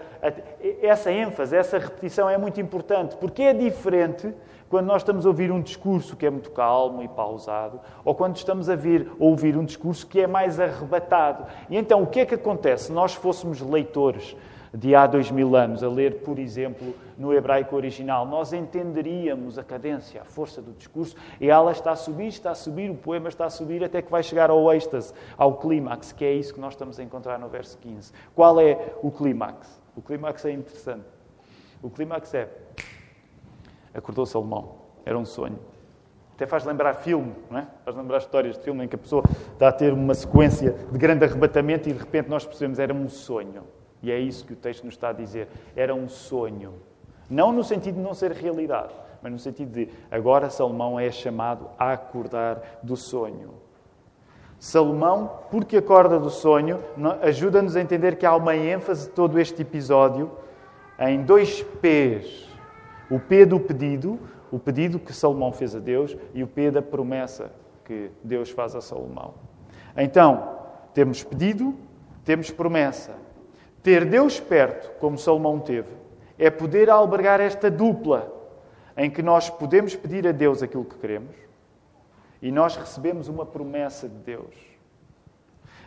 essa 0.81 1.11
ênfase, 1.11 1.55
essa 1.55 1.79
repetição 1.79 2.29
é 2.29 2.37
muito 2.37 2.61
importante, 2.61 3.15
porque 3.17 3.41
é 3.41 3.53
diferente 3.53 4.31
quando 4.69 4.85
nós 4.85 5.01
estamos 5.01 5.25
a 5.25 5.29
ouvir 5.29 5.51
um 5.51 5.61
discurso 5.61 6.15
que 6.15 6.25
é 6.25 6.29
muito 6.29 6.51
calmo 6.51 7.01
e 7.01 7.07
pausado, 7.07 7.79
ou 8.05 8.13
quando 8.13 8.35
estamos 8.35 8.69
a 8.69 8.75
vir, 8.75 9.09
ouvir 9.17 9.57
um 9.57 9.65
discurso 9.65 10.05
que 10.05 10.21
é 10.21 10.27
mais 10.27 10.59
arrebatado. 10.59 11.45
E 11.69 11.77
então, 11.77 12.03
o 12.03 12.07
que 12.07 12.19
é 12.19 12.25
que 12.25 12.35
acontece 12.35 12.85
se 12.85 12.91
nós 12.91 13.15
fôssemos 13.15 13.59
leitores 13.61 14.35
de 14.73 14.95
há 14.95 15.07
dois 15.07 15.31
mil 15.31 15.55
anos, 15.55 15.83
a 15.83 15.89
ler, 15.89 16.21
por 16.21 16.39
exemplo, 16.39 16.93
no 17.17 17.33
hebraico 17.33 17.75
original, 17.75 18.25
nós 18.25 18.53
entenderíamos 18.53 19.57
a 19.57 19.63
cadência, 19.63 20.21
a 20.21 20.25
força 20.25 20.61
do 20.61 20.71
discurso, 20.71 21.15
e 21.39 21.49
ela 21.49 21.71
está 21.71 21.91
a 21.91 21.95
subir, 21.95 22.27
está 22.27 22.51
a 22.51 22.55
subir, 22.55 22.89
o 22.89 22.95
poema 22.95 23.29
está 23.29 23.45
a 23.45 23.49
subir, 23.49 23.83
até 23.83 24.01
que 24.01 24.11
vai 24.11 24.23
chegar 24.23 24.49
ao 24.49 24.71
êxtase, 24.73 25.13
ao 25.37 25.57
clímax, 25.57 26.11
que 26.11 26.25
é 26.25 26.33
isso 26.33 26.53
que 26.53 26.59
nós 26.59 26.73
estamos 26.73 26.99
a 26.99 27.03
encontrar 27.03 27.39
no 27.39 27.47
verso 27.49 27.77
15. 27.79 28.11
Qual 28.35 28.59
é 28.59 28.93
o 29.01 29.11
clímax? 29.11 29.81
O 29.95 30.01
clímax 30.01 30.45
é 30.45 30.51
interessante. 30.51 31.05
O 31.81 31.89
clímax 31.89 32.33
é. 32.33 32.49
Acordou 33.93 34.25
Salomão, 34.25 34.75
era 35.05 35.17
um 35.17 35.25
sonho. 35.25 35.57
Até 36.35 36.45
faz 36.45 36.63
lembrar 36.63 36.93
filme, 36.93 37.33
não 37.49 37.57
é? 37.57 37.67
Faz 37.83 37.97
lembrar 37.97 38.19
histórias 38.19 38.55
de 38.57 38.63
filme 38.63 38.85
em 38.85 38.87
que 38.87 38.93
a 38.93 38.99
pessoa 38.99 39.23
está 39.53 39.69
a 39.69 39.71
ter 39.71 39.91
uma 39.91 40.13
sequência 40.13 40.71
de 40.71 40.97
grande 40.97 41.25
arrebatamento 41.25 41.89
e 41.89 41.93
de 41.93 41.97
repente 41.97 42.29
nós 42.29 42.45
percebemos 42.45 42.77
era 42.77 42.93
um 42.93 43.09
sonho. 43.09 43.63
E 44.07 44.11
é 44.11 44.17
isso 44.17 44.45
que 44.45 44.53
o 44.53 44.55
texto 44.55 44.85
nos 44.85 44.93
está 44.93 45.09
a 45.09 45.13
dizer. 45.13 45.49
Era 45.75 45.93
um 45.93 46.07
sonho. 46.07 46.75
Não 47.29 47.51
no 47.51 47.61
sentido 47.61 47.95
de 47.95 48.01
não 48.01 48.13
ser 48.13 48.31
realidade, 48.31 48.93
mas 49.21 49.29
no 49.29 49.37
sentido 49.37 49.73
de 49.73 49.89
agora 50.09 50.49
Salomão 50.49 50.97
é 50.97 51.11
chamado 51.11 51.69
a 51.77 51.91
acordar 51.91 52.79
do 52.81 52.95
sonho. 52.95 53.55
Salomão, 54.57 55.41
porque 55.51 55.75
acorda 55.75 56.17
do 56.17 56.29
sonho, 56.29 56.81
ajuda-nos 57.21 57.75
a 57.75 57.81
entender 57.81 58.15
que 58.15 58.25
há 58.25 58.33
uma 58.33 58.55
ênfase 58.55 59.09
de 59.09 59.13
todo 59.13 59.37
este 59.37 59.61
episódio 59.61 60.31
em 60.97 61.21
dois 61.23 61.61
P's. 61.61 62.47
O 63.11 63.19
P 63.19 63.45
do 63.45 63.59
pedido, 63.59 64.17
o 64.49 64.57
pedido 64.57 64.99
que 64.99 65.11
Salomão 65.11 65.51
fez 65.51 65.75
a 65.75 65.79
Deus, 65.79 66.15
e 66.33 66.43
o 66.43 66.47
P 66.47 66.71
da 66.71 66.81
promessa 66.81 67.51
que 67.83 68.09
Deus 68.23 68.51
faz 68.51 68.73
a 68.73 68.79
Salomão. 68.79 69.33
Então, 69.97 70.59
temos 70.93 71.25
pedido, 71.25 71.75
temos 72.23 72.49
promessa. 72.49 73.26
Ter 73.87 74.03
Deus 74.03 74.37
perto, 74.37 74.91
como 74.99 75.17
Salomão 75.17 75.61
teve, 75.61 75.87
é 76.37 76.49
poder 76.49 76.89
albergar 76.89 77.39
esta 77.39 77.71
dupla 77.71 78.29
em 78.97 79.09
que 79.09 79.21
nós 79.21 79.49
podemos 79.49 79.95
pedir 79.95 80.27
a 80.27 80.33
Deus 80.33 80.61
aquilo 80.61 80.83
que 80.83 80.97
queremos 80.97 81.33
e 82.41 82.51
nós 82.51 82.75
recebemos 82.75 83.29
uma 83.29 83.45
promessa 83.45 84.09
de 84.09 84.15
Deus. 84.15 84.53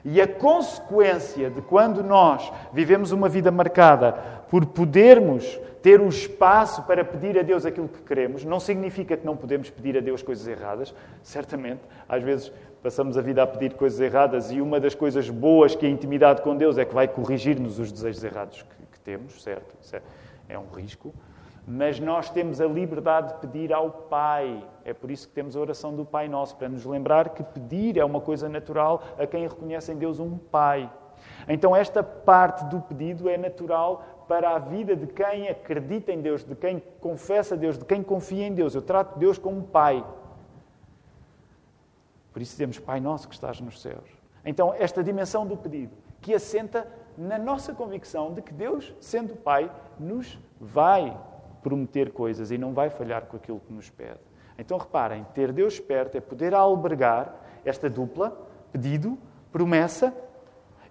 E 0.02 0.18
a 0.18 0.26
consequência 0.26 1.50
de 1.50 1.60
quando 1.60 2.02
nós 2.02 2.50
vivemos 2.72 3.12
uma 3.12 3.28
vida 3.28 3.50
marcada 3.50 4.14
por 4.48 4.64
podermos 4.64 5.60
ter 5.82 6.00
o 6.00 6.08
espaço 6.08 6.82
para 6.82 7.04
pedir 7.04 7.38
a 7.38 7.42
Deus 7.42 7.64
aquilo 7.64 7.88
que 7.88 8.02
queremos, 8.02 8.44
não 8.44 8.60
significa 8.60 9.16
que 9.16 9.24
não 9.24 9.36
podemos 9.36 9.70
pedir 9.70 9.96
a 9.96 10.00
Deus 10.00 10.22
coisas 10.22 10.46
erradas. 10.46 10.94
Certamente, 11.22 11.80
às 12.08 12.22
vezes 12.22 12.52
passamos 12.82 13.16
a 13.16 13.22
vida 13.22 13.42
a 13.42 13.46
pedir 13.46 13.74
coisas 13.74 14.00
erradas 14.00 14.50
e 14.50 14.60
uma 14.60 14.78
das 14.78 14.94
coisas 14.94 15.28
boas 15.28 15.74
que 15.74 15.86
a 15.86 15.88
intimidade 15.88 16.42
com 16.42 16.56
Deus 16.56 16.78
é 16.78 16.84
que 16.84 16.94
vai 16.94 17.08
corrigir-nos 17.08 17.78
os 17.78 17.90
desejos 17.92 18.22
errados 18.24 18.62
que, 18.62 18.86
que 18.92 19.00
temos, 19.00 19.42
certo? 19.42 19.74
É, 19.94 20.54
é 20.54 20.58
um 20.58 20.66
risco. 20.66 21.14
Mas 21.66 22.00
nós 22.00 22.30
temos 22.30 22.60
a 22.60 22.66
liberdade 22.66 23.34
de 23.34 23.40
pedir 23.40 23.72
ao 23.72 23.90
Pai. 23.90 24.66
É 24.84 24.92
por 24.92 25.10
isso 25.10 25.28
que 25.28 25.34
temos 25.34 25.56
a 25.56 25.60
oração 25.60 25.94
do 25.94 26.04
Pai 26.04 26.26
Nosso, 26.26 26.56
para 26.56 26.68
nos 26.68 26.84
lembrar 26.84 27.28
que 27.30 27.42
pedir 27.42 27.98
é 27.98 28.04
uma 28.04 28.20
coisa 28.20 28.48
natural 28.48 29.02
a 29.18 29.26
quem 29.26 29.46
reconhece 29.46 29.92
em 29.92 29.96
Deus 29.96 30.18
um 30.18 30.36
Pai. 30.36 30.90
Então, 31.48 31.76
esta 31.76 32.02
parte 32.02 32.64
do 32.64 32.80
pedido 32.80 33.28
é 33.28 33.36
natural 33.36 34.19
para 34.30 34.50
a 34.54 34.60
vida 34.60 34.94
de 34.94 35.08
quem 35.08 35.48
acredita 35.48 36.12
em 36.12 36.20
Deus, 36.20 36.44
de 36.44 36.54
quem 36.54 36.80
confessa 37.00 37.56
Deus, 37.56 37.76
de 37.76 37.84
quem 37.84 38.00
confia 38.00 38.46
em 38.46 38.54
Deus. 38.54 38.76
Eu 38.76 38.80
trato 38.80 39.18
Deus 39.18 39.38
como 39.38 39.64
Pai. 39.64 40.06
Por 42.32 42.40
isso 42.40 42.52
dizemos, 42.52 42.78
Pai 42.78 43.00
Nosso 43.00 43.26
que 43.26 43.34
estás 43.34 43.60
nos 43.60 43.82
céus. 43.82 44.08
Então, 44.44 44.72
esta 44.72 45.02
dimensão 45.02 45.44
do 45.44 45.56
pedido, 45.56 45.96
que 46.20 46.32
assenta 46.32 46.86
na 47.18 47.38
nossa 47.38 47.74
convicção 47.74 48.32
de 48.32 48.40
que 48.40 48.52
Deus, 48.52 48.94
sendo 49.00 49.34
Pai, 49.34 49.68
nos 49.98 50.38
vai 50.60 51.20
prometer 51.60 52.12
coisas 52.12 52.52
e 52.52 52.56
não 52.56 52.72
vai 52.72 52.88
falhar 52.88 53.26
com 53.26 53.36
aquilo 53.36 53.58
que 53.58 53.72
nos 53.72 53.90
pede. 53.90 54.20
Então 54.56 54.78
reparem, 54.78 55.26
ter 55.34 55.50
Deus 55.50 55.80
perto 55.80 56.16
é 56.16 56.20
poder 56.20 56.54
albergar 56.54 57.34
esta 57.64 57.90
dupla, 57.90 58.40
pedido, 58.70 59.18
promessa, 59.50 60.14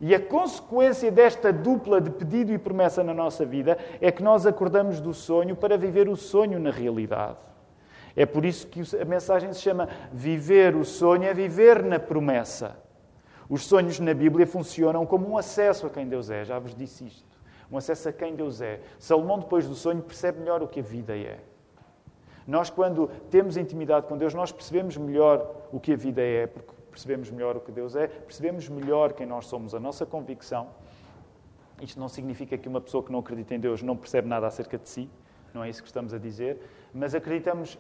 e 0.02 0.16
a 0.16 0.20
consequência 0.20 1.12
desta 1.12 1.52
dupla 1.52 2.00
de 2.00 2.10
pedido 2.10 2.54
e 2.54 2.58
promessa 2.58 3.04
na 3.04 3.14
nossa 3.14 3.46
vida 3.46 3.78
é 4.00 4.12
que 4.12 4.24
nós 4.24 4.46
acordamos 4.46 5.02
do 5.02 5.14
sonho 5.14 5.56
para 5.56 5.78
viver 5.78 6.08
o 6.08 6.16
sonho 6.16 6.60
na 6.60 6.72
realidade. 6.72 7.38
É 8.16 8.26
por 8.26 8.46
isso 8.46 8.68
que 8.68 8.82
a 9.00 9.06
mensagem 9.06 9.52
se 9.54 9.62
chama 9.62 9.90
Viver 10.12 10.76
o 10.76 10.84
sonho 10.84 11.24
é 11.24 11.34
viver 11.34 11.84
na 11.84 12.00
promessa. 12.00 12.78
Os 13.50 13.66
sonhos 13.66 14.00
na 14.00 14.14
Bíblia 14.14 14.48
funcionam 14.48 15.06
como 15.06 15.30
um 15.30 15.38
acesso 15.38 15.88
a 15.88 15.90
quem 15.90 16.08
Deus 16.08 16.30
é, 16.30 16.46
já 16.46 16.60
vos 16.60 16.76
disse 16.76 17.06
isto 17.06 17.30
um 17.72 17.78
acesso 17.78 18.10
a 18.10 18.14
quem 18.14 18.36
Deus 18.36 18.62
é. 18.62 18.82
Salomão, 18.98 19.40
depois 19.40 19.68
do 19.68 19.76
sonho, 19.76 20.02
percebe 20.02 20.40
melhor 20.40 20.64
o 20.64 20.68
que 20.68 20.80
a 20.80 20.84
vida 20.84 21.16
é. 21.16 21.40
Nós, 22.48 22.70
quando 22.70 23.08
temos 23.30 23.58
intimidade 23.58 24.08
com 24.08 24.18
Deus, 24.18 24.34
nós 24.34 24.52
percebemos 24.52 24.98
melhor 24.98 25.68
o 25.72 25.80
que 25.80 25.94
a 25.94 25.96
vida 25.96 26.22
é, 26.22 26.48
porque 26.48 26.74
percebemos 26.90 27.30
melhor 27.30 27.56
o 27.56 27.60
que 27.60 27.72
Deus 27.72 27.96
é, 27.96 28.08
percebemos 28.08 28.68
melhor 28.68 29.14
quem 29.14 29.26
nós 29.26 29.46
somos, 29.46 29.74
a 29.74 29.80
nossa 29.80 30.06
convicção. 30.06 30.70
Isto 31.82 32.00
não 32.00 32.10
significa 32.10 32.58
que 32.58 32.68
uma 32.68 32.82
pessoa 32.82 33.04
que 33.04 33.12
não 33.12 33.20
acredita 33.20 33.56
em 33.56 33.60
Deus 33.60 33.82
não 33.82 33.96
percebe 33.96 34.28
nada 34.28 34.48
acerca 34.48 34.78
de 34.78 34.90
si, 34.90 35.10
não 35.54 35.64
é 35.64 35.70
isso 35.70 35.82
que 35.82 35.88
estamos 35.88 36.14
a 36.14 36.18
dizer, 36.18 36.60
mas 36.94 37.16
acreditamos 37.16 37.78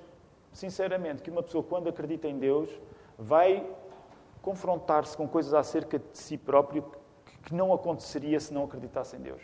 sinceramente 0.53 1.21
que 1.21 1.29
uma 1.29 1.43
pessoa, 1.43 1.63
quando 1.63 1.89
acredita 1.89 2.27
em 2.27 2.37
Deus, 2.37 2.69
vai 3.17 3.69
confrontar-se 4.41 5.15
com 5.15 5.27
coisas 5.27 5.53
acerca 5.53 5.99
de 5.99 6.17
si 6.17 6.37
próprio 6.37 6.83
que 7.43 7.53
não 7.53 7.73
aconteceria 7.73 8.39
se 8.39 8.53
não 8.53 8.63
acreditasse 8.63 9.15
em 9.15 9.19
Deus. 9.19 9.41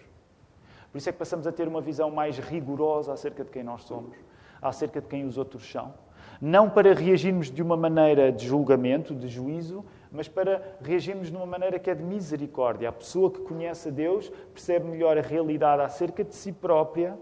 Por 0.91 0.97
isso 0.97 1.09
é 1.09 1.11
que 1.11 1.19
passamos 1.19 1.45
a 1.45 1.51
ter 1.51 1.67
uma 1.67 1.81
visão 1.81 2.09
mais 2.09 2.37
rigorosa 2.37 3.11
acerca 3.11 3.43
de 3.43 3.51
quem 3.51 3.63
nós 3.63 3.83
somos, 3.83 4.15
acerca 4.61 5.01
de 5.01 5.07
quem 5.07 5.25
os 5.25 5.37
outros 5.37 5.69
são. 5.69 5.93
Não 6.41 6.69
para 6.69 6.93
reagirmos 6.93 7.49
de 7.49 7.61
uma 7.61 7.77
maneira 7.77 8.31
de 8.31 8.45
julgamento, 8.45 9.13
de 9.13 9.27
juízo, 9.27 9.83
mas 10.11 10.27
para 10.27 10.77
reagirmos 10.81 11.29
de 11.29 11.35
uma 11.35 11.45
maneira 11.45 11.77
que 11.79 11.89
é 11.89 11.95
de 11.95 12.03
misericórdia. 12.03 12.89
A 12.89 12.91
pessoa 12.91 13.29
que 13.29 13.41
conhece 13.41 13.89
a 13.89 13.91
Deus 13.91 14.31
percebe 14.53 14.87
melhor 14.89 15.17
a 15.17 15.21
realidade 15.21 15.81
acerca 15.81 16.23
de 16.23 16.33
si 16.33 16.51
própria, 16.51 17.17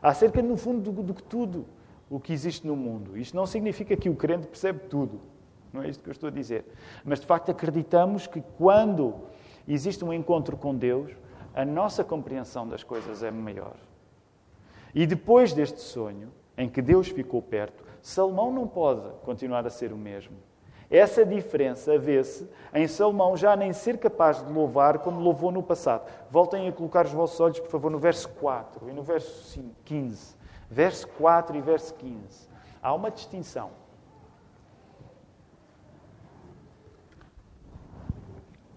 acerca, 0.00 0.40
no 0.40 0.56
fundo, 0.56 0.92
do, 0.92 1.14
que 1.14 1.22
tudo 1.22 1.66
o 2.08 2.18
que 2.20 2.32
existe 2.32 2.66
no 2.66 2.76
mundo. 2.76 3.16
Isto 3.16 3.36
não 3.36 3.46
significa 3.46 3.96
que 3.96 4.08
o 4.08 4.14
crente 4.14 4.46
percebe 4.46 4.80
tudo. 4.88 5.20
Não 5.72 5.82
é 5.82 5.88
isto 5.88 6.02
que 6.02 6.08
eu 6.08 6.12
estou 6.12 6.28
a 6.28 6.32
dizer. 6.32 6.64
Mas, 7.04 7.20
de 7.20 7.26
facto, 7.26 7.50
acreditamos 7.50 8.26
que 8.26 8.42
quando 8.56 9.14
existe 9.66 10.04
um 10.04 10.12
encontro 10.12 10.56
com 10.56 10.74
Deus, 10.74 11.12
a 11.54 11.64
nossa 11.64 12.04
compreensão 12.04 12.66
das 12.66 12.82
coisas 12.82 13.22
é 13.22 13.30
maior. 13.30 13.74
E 14.94 15.06
depois 15.06 15.52
deste 15.52 15.80
sonho, 15.80 16.30
em 16.56 16.68
que 16.68 16.80
Deus 16.80 17.08
ficou 17.08 17.42
perto, 17.42 17.84
Salomão 18.02 18.52
não 18.52 18.66
pode 18.66 19.02
continuar 19.24 19.66
a 19.66 19.70
ser 19.70 19.92
o 19.92 19.96
mesmo. 19.96 20.36
Essa 20.90 21.24
diferença 21.24 21.98
vê-se 21.98 22.48
em 22.72 22.88
Salomão 22.88 23.36
já 23.36 23.54
nem 23.54 23.72
ser 23.74 23.98
capaz 23.98 24.44
de 24.44 24.50
louvar 24.50 25.00
como 25.00 25.20
louvou 25.20 25.52
no 25.52 25.62
passado. 25.62 26.10
Voltem 26.30 26.66
a 26.66 26.72
colocar 26.72 27.04
os 27.04 27.12
vossos 27.12 27.38
olhos, 27.40 27.60
por 27.60 27.68
favor, 27.68 27.90
no 27.90 27.98
verso 27.98 28.28
4 28.30 28.88
e 28.88 28.92
no 28.92 29.02
verso 29.02 29.62
15. 29.84 30.36
Verso 30.70 31.06
4 31.08 31.56
e 31.56 31.60
verso 31.60 31.94
15. 31.94 32.48
Há 32.82 32.94
uma 32.94 33.10
distinção. 33.10 33.70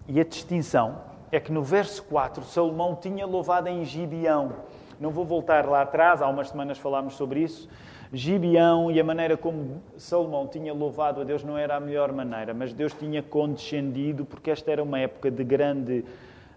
E 0.06 0.20
a 0.20 0.24
distinção 0.24 1.00
é 1.30 1.40
que 1.40 1.50
no 1.50 1.62
verso 1.62 2.02
4 2.04 2.44
Salomão 2.44 2.94
tinha 2.94 3.24
louvado 3.24 3.68
em 3.68 3.84
Gibeão. 3.84 4.52
Não 5.00 5.10
vou 5.10 5.24
voltar 5.24 5.66
lá 5.66 5.80
atrás, 5.80 6.20
há 6.20 6.28
umas 6.28 6.50
semanas 6.50 6.76
falámos 6.76 7.14
sobre 7.14 7.40
isso. 7.40 7.68
Gibeão 8.12 8.90
e 8.90 9.00
a 9.00 9.04
maneira 9.04 9.38
como 9.38 9.82
Salomão 9.96 10.46
tinha 10.46 10.74
louvado 10.74 11.22
a 11.22 11.24
Deus 11.24 11.42
não 11.42 11.56
era 11.56 11.76
a 11.76 11.80
melhor 11.80 12.12
maneira, 12.12 12.52
mas 12.52 12.72
Deus 12.74 12.92
tinha 12.92 13.22
condescendido, 13.22 14.24
porque 14.26 14.50
esta 14.50 14.70
era 14.70 14.82
uma 14.82 14.98
época 14.98 15.30
de 15.30 15.42
grande, 15.42 16.04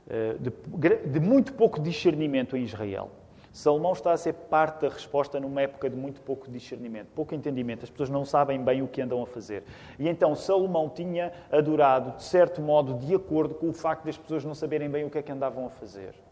eh, 0.09 0.35
de, 0.37 1.09
de 1.09 1.19
muito 1.21 1.53
pouco 1.53 1.79
discernimento 1.79 2.57
em 2.57 2.63
Israel. 2.63 3.09
Salomão 3.53 3.93
está 3.93 4.11
a 4.11 4.17
ser 4.17 4.33
parte 4.33 4.81
da 4.81 4.89
resposta 4.89 5.39
numa 5.39 5.61
época 5.61 5.89
de 5.89 5.95
muito 5.95 6.19
pouco 6.19 6.51
discernimento, 6.51 7.07
pouco 7.15 7.33
entendimento. 7.33 7.85
As 7.85 7.89
pessoas 7.89 8.09
não 8.09 8.25
sabem 8.25 8.61
bem 8.61 8.81
o 8.81 8.87
que 8.89 9.01
andam 9.01 9.23
a 9.23 9.25
fazer. 9.25 9.63
E 9.97 10.09
então 10.09 10.35
Salomão 10.35 10.89
tinha 10.89 11.31
adorado, 11.49 12.17
de 12.17 12.23
certo 12.23 12.61
modo, 12.61 12.95
de 12.95 13.15
acordo 13.15 13.55
com 13.55 13.69
o 13.69 13.73
facto 13.73 14.03
das 14.03 14.17
pessoas 14.17 14.43
não 14.43 14.53
saberem 14.53 14.89
bem 14.89 15.05
o 15.05 15.09
que 15.09 15.19
é 15.19 15.21
que 15.21 15.31
andavam 15.31 15.65
a 15.65 15.69
fazer. 15.69 16.24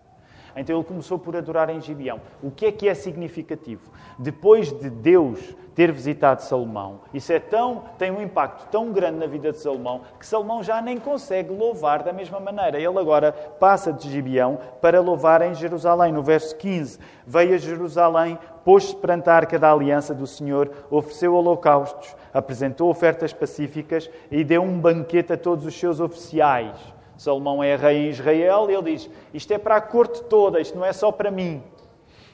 Então 0.55 0.75
ele 0.75 0.83
começou 0.83 1.17
por 1.17 1.35
adorar 1.35 1.69
em 1.69 1.81
Gibeão. 1.81 2.21
O 2.41 2.51
que 2.51 2.65
é 2.65 2.71
que 2.71 2.87
é 2.87 2.93
significativo? 2.93 3.81
Depois 4.17 4.71
de 4.71 4.89
Deus 4.89 5.55
ter 5.75 5.91
visitado 5.91 6.43
Salomão, 6.43 6.99
isso 7.11 7.33
é 7.33 7.39
tão, 7.39 7.83
tem 7.97 8.11
um 8.11 8.21
impacto 8.21 8.69
tão 8.69 8.91
grande 8.91 9.17
na 9.17 9.25
vida 9.25 9.51
de 9.51 9.57
Salomão 9.57 10.01
que 10.19 10.25
Salomão 10.25 10.61
já 10.61 10.79
nem 10.79 10.99
consegue 10.99 11.51
louvar 11.51 12.03
da 12.03 12.13
mesma 12.13 12.39
maneira. 12.39 12.77
Ele 12.77 12.99
agora 12.99 13.31
passa 13.31 13.91
de 13.91 14.09
Gibeão 14.09 14.59
para 14.79 15.01
louvar 15.01 15.41
em 15.41 15.55
Jerusalém. 15.55 16.13
No 16.13 16.21
verso 16.21 16.55
15, 16.57 16.99
veio 17.25 17.55
a 17.55 17.57
Jerusalém, 17.57 18.37
pôs-se 18.63 18.95
perante 18.95 19.29
a 19.29 19.35
arca 19.35 19.57
da 19.57 19.71
aliança 19.71 20.13
do 20.13 20.27
Senhor, 20.27 20.71
ofereceu 20.91 21.33
holocaustos, 21.33 22.15
apresentou 22.31 22.89
ofertas 22.89 23.33
pacíficas 23.33 24.09
e 24.29 24.43
deu 24.43 24.61
um 24.61 24.79
banquete 24.79 25.33
a 25.33 25.37
todos 25.37 25.65
os 25.65 25.77
seus 25.77 25.99
oficiais. 25.99 26.92
Salomão 27.17 27.63
é 27.63 27.75
rei 27.75 28.07
em 28.07 28.09
Israel 28.09 28.69
e 28.69 28.73
ele 28.73 28.95
diz: 28.95 29.09
Isto 29.33 29.53
é 29.53 29.57
para 29.57 29.77
a 29.77 29.81
corte 29.81 30.23
toda, 30.23 30.59
isto 30.59 30.77
não 30.77 30.85
é 30.85 30.93
só 30.93 31.11
para 31.11 31.31
mim. 31.31 31.63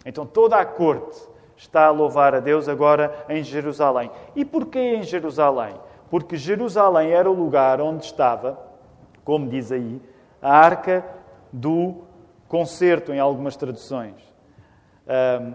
Então 0.05 0.25
toda 0.25 0.57
a 0.57 0.65
corte 0.65 1.19
está 1.55 1.85
a 1.85 1.91
louvar 1.91 2.33
a 2.33 2.39
Deus 2.39 2.69
agora 2.69 3.25
em 3.27 3.43
Jerusalém. 3.43 4.09
E 4.35 4.45
porquê 4.45 4.79
em 4.95 5.03
Jerusalém? 5.03 5.75
Porque 6.09 6.37
Jerusalém 6.37 7.11
era 7.11 7.29
o 7.29 7.33
lugar 7.33 7.81
onde 7.81 8.05
estava, 8.05 8.57
como 9.23 9.47
diz 9.47 9.71
aí, 9.71 10.01
a 10.41 10.57
arca 10.57 11.05
do 11.51 12.03
concerto, 12.47 13.13
em 13.13 13.19
algumas 13.19 13.55
traduções. 13.55 14.15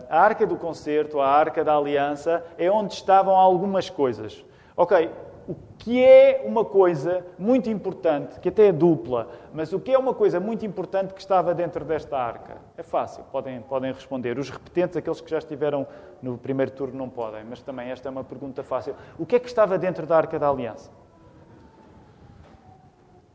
A 0.09 0.21
arca 0.21 0.47
do 0.47 0.57
concerto, 0.57 1.21
a 1.21 1.29
arca 1.29 1.65
da 1.65 1.77
aliança, 1.77 2.45
é 2.59 2.71
onde 2.71 2.95
estavam 2.95 3.35
algumas 3.35 3.89
coisas. 3.89 4.45
Ok, 4.77 5.11
o 5.49 5.55
que 5.79 6.03
é 6.03 6.43
uma 6.45 6.65
coisa 6.65 7.25
muito 7.39 7.69
importante, 7.69 8.41
que 8.41 8.49
até 8.49 8.69
é 8.69 8.73
dupla, 8.73 9.29
mas 9.53 9.73
o 9.73 9.81
que 9.81 9.93
é 9.93 9.99
uma 9.99 10.15
coisa 10.15 10.41
muito 10.41 10.65
importante 10.65 11.13
que 11.13 11.21
estava 11.21 11.55
dentro 11.55 11.85
desta 11.85 12.17
arca? 12.17 12.59
É 12.77 12.83
fácil, 12.83 13.25
podem, 13.31 13.61
podem 13.61 13.93
responder. 13.93 14.39
Os 14.39 14.49
repetentes, 14.49 14.97
aqueles 14.97 15.21
que 15.21 15.31
já 15.31 15.39
estiveram 15.39 15.87
no 16.23 16.39
primeiro 16.39 16.71
turno, 16.71 16.97
não 16.97 17.09
podem, 17.09 17.45
mas 17.45 17.61
também 17.63 17.91
esta 17.91 18.09
é 18.09 18.11
uma 18.11 18.25
pergunta 18.25 18.63
fácil. 18.63 18.95
O 19.19 19.27
que 19.27 19.37
é 19.37 19.39
que 19.39 19.47
estava 19.47 19.77
dentro 19.77 20.07
da 20.07 20.17
arca 20.17 20.39
da 20.39 20.49
aliança? 20.49 20.91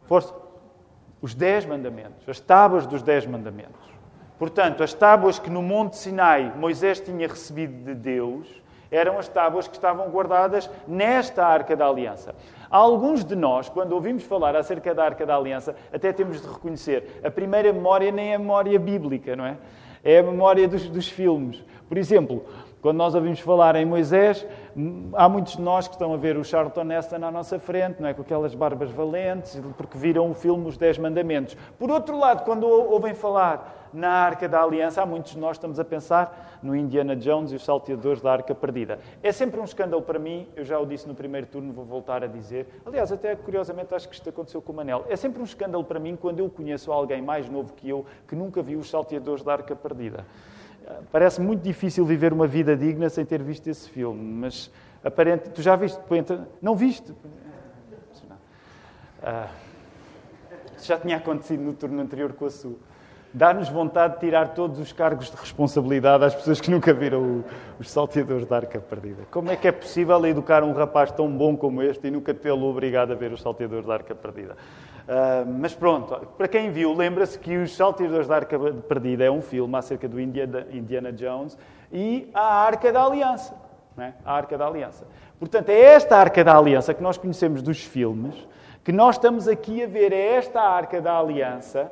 Força. 0.03 0.33
Os 1.21 1.35
dez 1.35 1.65
mandamentos, 1.65 2.27
as 2.27 2.39
tábuas 2.39 2.87
dos 2.87 3.03
dez 3.03 3.25
mandamentos. 3.25 3.89
Portanto, 4.39 4.81
as 4.81 4.93
tábuas 4.93 5.37
que 5.37 5.49
no 5.49 5.61
Monte 5.61 5.97
Sinai 5.97 6.51
Moisés 6.55 6.99
tinha 6.99 7.27
recebido 7.27 7.83
de 7.83 7.93
Deus 7.93 8.47
eram 8.91 9.17
as 9.17 9.27
tábuas 9.27 9.67
que 9.67 9.75
estavam 9.75 10.09
guardadas 10.09 10.69
nesta 10.87 11.45
arca 11.45 11.75
da 11.75 11.87
aliança. 11.87 12.35
Alguns 12.69 13.25
de 13.25 13.35
nós, 13.35 13.67
quando 13.67 13.93
ouvimos 13.93 14.23
falar 14.23 14.55
acerca 14.55 14.93
da 14.93 15.03
Arca 15.03 15.25
da 15.25 15.35
Aliança, 15.35 15.75
até 15.91 16.13
temos 16.13 16.39
de 16.39 16.47
reconhecer, 16.47 17.19
a 17.23 17.31
primeira 17.31 17.73
memória 17.73 18.11
nem 18.11 18.31
é 18.31 18.35
a 18.35 18.39
memória 18.39 18.77
bíblica, 18.77 19.35
não 19.35 19.45
é? 19.45 19.57
É 20.03 20.19
a 20.19 20.23
memória 20.23 20.67
dos, 20.67 20.87
dos 20.87 21.07
filmes. 21.07 21.63
Por 21.87 21.97
exemplo, 21.97 22.45
quando 22.81 22.97
nós 22.97 23.15
ouvimos 23.15 23.39
falar 23.39 23.75
em 23.75 23.85
Moisés, 23.85 24.45
há 25.13 25.27
muitos 25.27 25.57
de 25.57 25.61
nós 25.61 25.87
que 25.87 25.95
estão 25.95 26.13
a 26.13 26.17
ver 26.17 26.37
o 26.37 26.43
Charlton 26.45 26.91
Heston 26.91 27.25
à 27.25 27.31
nossa 27.31 27.59
frente, 27.59 27.99
não 27.99 28.07
é? 28.07 28.13
com 28.13 28.21
aquelas 28.21 28.53
barbas 28.53 28.91
valentes, 28.91 29.59
porque 29.75 29.97
viram 29.97 30.29
o 30.29 30.33
filme 30.33 30.67
Os 30.67 30.77
Dez 30.77 30.97
Mandamentos. 30.97 31.57
Por 31.77 31.89
outro 31.89 32.17
lado, 32.17 32.45
quando 32.45 32.67
ouvem 32.67 33.13
falar 33.13 33.78
na 33.93 34.09
Arca 34.09 34.47
da 34.47 34.61
Aliança, 34.61 35.01
há 35.01 35.05
muitos 35.05 35.33
de 35.33 35.39
nós 35.39 35.57
estamos 35.57 35.79
a 35.79 35.85
pensar 35.85 36.59
no 36.61 36.75
Indiana 36.75 37.15
Jones 37.15 37.51
e 37.51 37.55
os 37.55 37.63
salteadores 37.63 38.21
da 38.21 38.31
Arca 38.31 38.53
Perdida. 38.53 38.99
É 39.23 39.31
sempre 39.31 39.59
um 39.59 39.63
escândalo 39.63 40.01
para 40.01 40.19
mim, 40.19 40.47
eu 40.55 40.63
já 40.63 40.79
o 40.79 40.85
disse 40.85 41.07
no 41.07 41.15
primeiro 41.15 41.47
turno, 41.47 41.73
vou 41.73 41.85
voltar 41.85 42.23
a 42.23 42.27
dizer. 42.27 42.67
Aliás, 42.85 43.11
até 43.11 43.35
curiosamente 43.35 43.93
acho 43.93 44.07
que 44.07 44.15
isto 44.15 44.29
aconteceu 44.29 44.61
com 44.61 44.71
o 44.71 44.75
Manel. 44.75 45.05
É 45.09 45.15
sempre 45.15 45.41
um 45.41 45.45
escândalo 45.45 45.83
para 45.83 45.99
mim 45.99 46.15
quando 46.15 46.39
eu 46.39 46.49
conheço 46.49 46.91
alguém 46.91 47.21
mais 47.21 47.49
novo 47.49 47.73
que 47.73 47.89
eu 47.89 48.05
que 48.27 48.35
nunca 48.35 48.61
viu 48.61 48.79
os 48.79 48.89
salteadores 48.89 49.43
da 49.43 49.53
Arca 49.53 49.75
Perdida. 49.75 50.25
Parece 51.11 51.39
muito 51.39 51.61
difícil 51.61 52.05
viver 52.05 52.33
uma 52.33 52.47
vida 52.47 52.75
digna 52.75 53.09
sem 53.09 53.23
ter 53.25 53.43
visto 53.43 53.67
esse 53.67 53.89
filme, 53.89 54.21
mas 54.21 54.71
aparente. 55.03 55.49
Tu 55.49 55.61
já 55.61 55.75
viste? 55.75 55.99
Não 56.61 56.75
viste? 56.75 57.13
Ah, 59.21 59.49
já 60.81 60.97
tinha 60.97 61.17
acontecido 61.17 61.61
no 61.61 61.73
turno 61.73 62.01
anterior 62.01 62.33
com 62.33 62.45
a 62.45 62.49
Su. 62.49 62.79
Dá-nos 63.31 63.69
vontade 63.69 64.15
de 64.15 64.19
tirar 64.21 64.49
todos 64.49 64.79
os 64.79 64.91
cargos 64.91 65.29
de 65.29 65.37
responsabilidade 65.37 66.25
às 66.25 66.33
pessoas 66.33 66.59
que 66.59 66.71
nunca 66.71 66.91
viram 66.93 67.43
os 67.79 67.89
salteadores 67.89 68.45
da 68.45 68.55
arca 68.55 68.79
perdida. 68.79 69.23
Como 69.29 69.51
é 69.51 69.55
que 69.55 69.67
é 69.67 69.71
possível 69.71 70.25
educar 70.25 70.63
um 70.63 70.73
rapaz 70.73 71.11
tão 71.11 71.29
bom 71.29 71.55
como 71.55 71.81
este 71.83 72.07
e 72.07 72.11
nunca 72.11 72.33
tê-lo 72.33 72.67
obrigado 72.67 73.11
a 73.11 73.15
ver 73.15 73.31
os 73.31 73.41
salteadores 73.41 73.85
da 73.85 73.93
arca 73.93 74.15
perdida? 74.15 74.55
Uh, 75.09 75.43
mas 75.59 75.73
pronto, 75.73 76.15
para 76.37 76.47
quem 76.47 76.69
viu, 76.69 76.93
lembra-se 76.93 77.39
que 77.39 77.57
Os 77.57 77.75
Salteadores 77.75 78.27
da 78.27 78.35
Arca 78.35 78.59
Perdida 78.87 79.23
é 79.23 79.31
um 79.31 79.41
filme 79.41 79.75
acerca 79.75 80.07
do 80.07 80.21
Indiana 80.21 81.11
Jones 81.11 81.57
e 81.91 82.29
a 82.31 82.63
Arca 82.63 82.91
da 82.91 83.03
Aliança. 83.03 83.55
É? 83.97 84.13
A 84.23 84.33
Arca 84.33 84.55
da 84.55 84.67
Aliança. 84.67 85.07
Portanto, 85.39 85.69
é 85.69 85.79
esta 85.79 86.15
Arca 86.15 86.43
da 86.43 86.55
Aliança 86.55 86.93
que 86.93 87.01
nós 87.01 87.17
conhecemos 87.17 87.63
dos 87.63 87.83
filmes, 87.83 88.35
que 88.83 88.91
nós 88.91 89.15
estamos 89.15 89.47
aqui 89.47 89.83
a 89.83 89.87
ver, 89.87 90.13
é 90.13 90.35
esta 90.35 90.61
Arca 90.61 91.01
da 91.01 91.17
Aliança, 91.17 91.91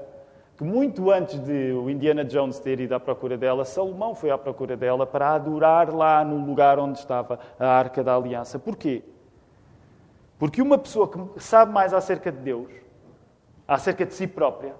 que 0.58 0.64
muito 0.64 1.12
antes 1.12 1.40
de 1.40 1.72
o 1.72 1.90
Indiana 1.90 2.26
Jones 2.26 2.60
ter 2.60 2.80
ido 2.80 2.96
à 2.96 3.00
procura 3.00 3.38
dela, 3.38 3.64
Salomão 3.64 4.16
foi 4.16 4.32
à 4.32 4.38
procura 4.38 4.76
dela 4.76 5.06
para 5.06 5.36
adorar 5.36 5.94
lá 5.94 6.26
no 6.26 6.44
lugar 6.44 6.80
onde 6.80 6.98
estava 7.00 7.40
a 7.60 7.68
Arca 7.68 8.04
da 8.04 8.16
Aliança. 8.16 8.58
Porquê? 8.58 9.04
Porque 10.40 10.62
uma 10.62 10.78
pessoa 10.78 11.08
que 11.08 11.20
sabe 11.40 11.72
mais 11.72 11.94
acerca 11.94 12.32
de 12.32 12.40
Deus 12.40 12.88
acerca 13.68 14.06
de 14.06 14.14
si 14.14 14.26
própria, 14.26 14.74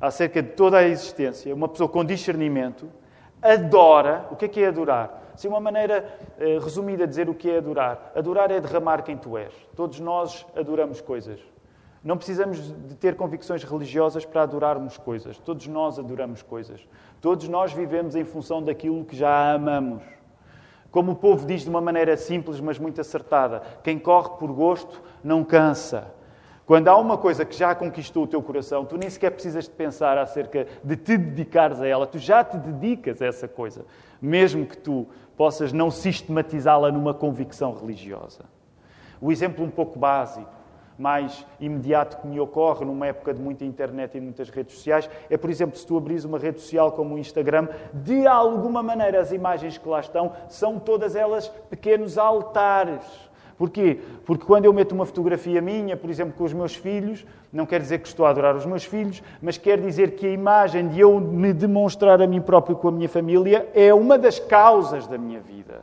acerca 0.00 0.42
de 0.42 0.50
toda 0.50 0.78
a 0.78 0.82
existência, 0.82 1.54
uma 1.54 1.68
pessoa 1.68 1.88
com 1.88 2.04
discernimento, 2.04 2.90
adora. 3.40 4.26
O 4.30 4.36
que 4.36 4.46
é 4.46 4.48
que 4.48 4.60
é 4.60 4.66
adorar? 4.66 5.22
Assim, 5.32 5.48
uma 5.48 5.60
maneira 5.60 6.18
eh, 6.38 6.58
resumida 6.58 7.04
de 7.04 7.10
dizer 7.10 7.28
o 7.28 7.34
que 7.34 7.48
é 7.48 7.58
adorar. 7.58 8.12
Adorar 8.14 8.50
é 8.50 8.60
derramar 8.60 9.02
quem 9.02 9.16
tu 9.16 9.38
és. 9.38 9.52
Todos 9.76 10.00
nós 10.00 10.44
adoramos 10.56 11.00
coisas. 11.00 11.40
Não 12.04 12.16
precisamos 12.16 12.58
de 12.58 12.96
ter 12.96 13.14
convicções 13.14 13.62
religiosas 13.62 14.24
para 14.24 14.42
adorarmos 14.42 14.98
coisas. 14.98 15.38
Todos 15.38 15.68
nós 15.68 15.98
adoramos 15.98 16.42
coisas. 16.42 16.80
Todos 17.20 17.48
nós 17.48 17.72
vivemos 17.72 18.16
em 18.16 18.24
função 18.24 18.60
daquilo 18.62 19.04
que 19.04 19.16
já 19.16 19.52
amamos. 19.52 20.02
Como 20.90 21.12
o 21.12 21.14
povo 21.14 21.46
diz 21.46 21.62
de 21.62 21.70
uma 21.70 21.80
maneira 21.80 22.16
simples, 22.16 22.60
mas 22.60 22.78
muito 22.78 23.00
acertada: 23.00 23.62
quem 23.84 23.98
corre 23.98 24.30
por 24.30 24.52
gosto 24.52 25.00
não 25.22 25.44
cansa. 25.44 26.12
Quando 26.66 26.88
há 26.88 26.96
uma 26.96 27.18
coisa 27.18 27.44
que 27.44 27.56
já 27.56 27.74
conquistou 27.74 28.24
o 28.24 28.26
teu 28.26 28.42
coração, 28.42 28.84
tu 28.84 28.96
nem 28.96 29.10
sequer 29.10 29.30
precisas 29.30 29.64
de 29.64 29.70
pensar 29.70 30.16
acerca 30.16 30.66
de 30.82 30.96
te 30.96 31.16
dedicares 31.16 31.80
a 31.80 31.86
ela, 31.86 32.06
tu 32.06 32.18
já 32.18 32.44
te 32.44 32.56
dedicas 32.56 33.20
a 33.20 33.26
essa 33.26 33.48
coisa, 33.48 33.84
mesmo 34.20 34.64
que 34.66 34.76
tu 34.76 35.06
possas 35.36 35.72
não 35.72 35.90
sistematizá-la 35.90 36.92
numa 36.92 37.12
convicção 37.12 37.74
religiosa. 37.74 38.44
O 39.20 39.32
exemplo 39.32 39.64
um 39.64 39.70
pouco 39.70 39.98
básico, 39.98 40.61
mais 40.98 41.46
imediato 41.60 42.18
que 42.18 42.26
me 42.26 42.38
ocorre 42.38 42.84
numa 42.84 43.06
época 43.06 43.32
de 43.34 43.40
muita 43.40 43.64
internet 43.64 44.16
e 44.16 44.20
muitas 44.20 44.50
redes 44.50 44.76
sociais 44.76 45.08
é, 45.28 45.36
por 45.36 45.50
exemplo, 45.50 45.76
se 45.76 45.86
tu 45.86 45.96
abris 45.96 46.24
uma 46.24 46.38
rede 46.38 46.60
social 46.60 46.92
como 46.92 47.14
o 47.14 47.18
Instagram, 47.18 47.68
de 47.92 48.26
alguma 48.26 48.82
maneira 48.82 49.20
as 49.20 49.32
imagens 49.32 49.78
que 49.78 49.88
lá 49.88 50.00
estão 50.00 50.32
são 50.48 50.78
todas 50.78 51.16
elas 51.16 51.48
pequenos 51.70 52.18
altares 52.18 53.32
Porquê? 53.62 54.00
Porque 54.24 54.44
quando 54.44 54.64
eu 54.64 54.72
meto 54.72 54.90
uma 54.90 55.06
fotografia 55.06 55.60
minha, 55.60 55.96
por 55.96 56.10
exemplo, 56.10 56.34
com 56.36 56.42
os 56.42 56.52
meus 56.52 56.74
filhos, 56.74 57.24
não 57.52 57.64
quer 57.64 57.80
dizer 57.80 58.00
que 58.00 58.08
estou 58.08 58.26
a 58.26 58.30
adorar 58.30 58.56
os 58.56 58.66
meus 58.66 58.84
filhos, 58.84 59.22
mas 59.40 59.56
quer 59.56 59.80
dizer 59.80 60.16
que 60.16 60.26
a 60.26 60.30
imagem 60.30 60.88
de 60.88 60.98
eu 60.98 61.20
me 61.20 61.52
demonstrar 61.52 62.20
a 62.20 62.26
mim 62.26 62.40
próprio 62.40 62.74
com 62.74 62.88
a 62.88 62.90
minha 62.90 63.08
família 63.08 63.68
é 63.72 63.94
uma 63.94 64.18
das 64.18 64.40
causas 64.40 65.06
da 65.06 65.16
minha 65.16 65.40
vida. 65.40 65.82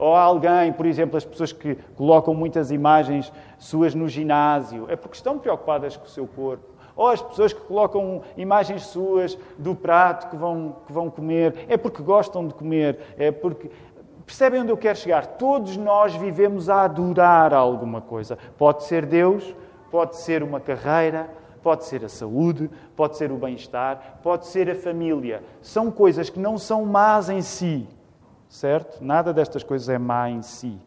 Ou 0.00 0.16
alguém, 0.16 0.72
por 0.72 0.86
exemplo, 0.86 1.18
as 1.18 1.24
pessoas 1.26 1.52
que 1.52 1.76
colocam 1.94 2.32
muitas 2.32 2.70
imagens 2.70 3.30
suas 3.58 3.94
no 3.94 4.08
ginásio, 4.08 4.86
é 4.88 4.96
porque 4.96 5.14
estão 5.14 5.38
preocupadas 5.38 5.94
com 5.94 6.06
o 6.06 6.08
seu 6.08 6.26
corpo. 6.26 6.64
Ou 6.96 7.08
as 7.08 7.20
pessoas 7.20 7.52
que 7.52 7.60
colocam 7.60 8.22
imagens 8.34 8.86
suas 8.86 9.36
do 9.58 9.74
prato 9.74 10.30
que 10.30 10.36
vão, 10.36 10.76
que 10.86 10.92
vão 10.92 11.10
comer, 11.10 11.66
é 11.68 11.76
porque 11.76 12.02
gostam 12.02 12.48
de 12.48 12.54
comer, 12.54 12.98
é 13.18 13.30
porque 13.30 13.70
Percebem 14.24 14.60
onde 14.60 14.70
eu 14.70 14.76
quero 14.76 14.96
chegar? 14.96 15.26
Todos 15.26 15.76
nós 15.76 16.14
vivemos 16.14 16.70
a 16.70 16.84
adorar 16.84 17.52
alguma 17.52 18.00
coisa. 18.00 18.38
Pode 18.56 18.84
ser 18.84 19.04
Deus, 19.04 19.56
pode 19.90 20.16
ser 20.16 20.40
uma 20.44 20.60
carreira, 20.60 21.28
pode 21.60 21.84
ser 21.84 22.04
a 22.04 22.08
saúde, 22.08 22.70
pode 22.94 23.16
ser 23.16 23.32
o 23.32 23.36
bem-estar, 23.36 24.20
pode 24.22 24.46
ser 24.46 24.70
a 24.70 24.74
família. 24.76 25.42
São 25.60 25.90
coisas 25.90 26.30
que 26.30 26.38
não 26.38 26.56
são 26.56 26.86
más 26.86 27.28
em 27.28 27.42
si, 27.42 27.88
certo? 28.50 29.02
Nada 29.02 29.32
destas 29.32 29.62
coisas 29.62 29.88
é 29.88 29.96
má 29.96 30.28
em 30.28 30.42
si. 30.42 30.78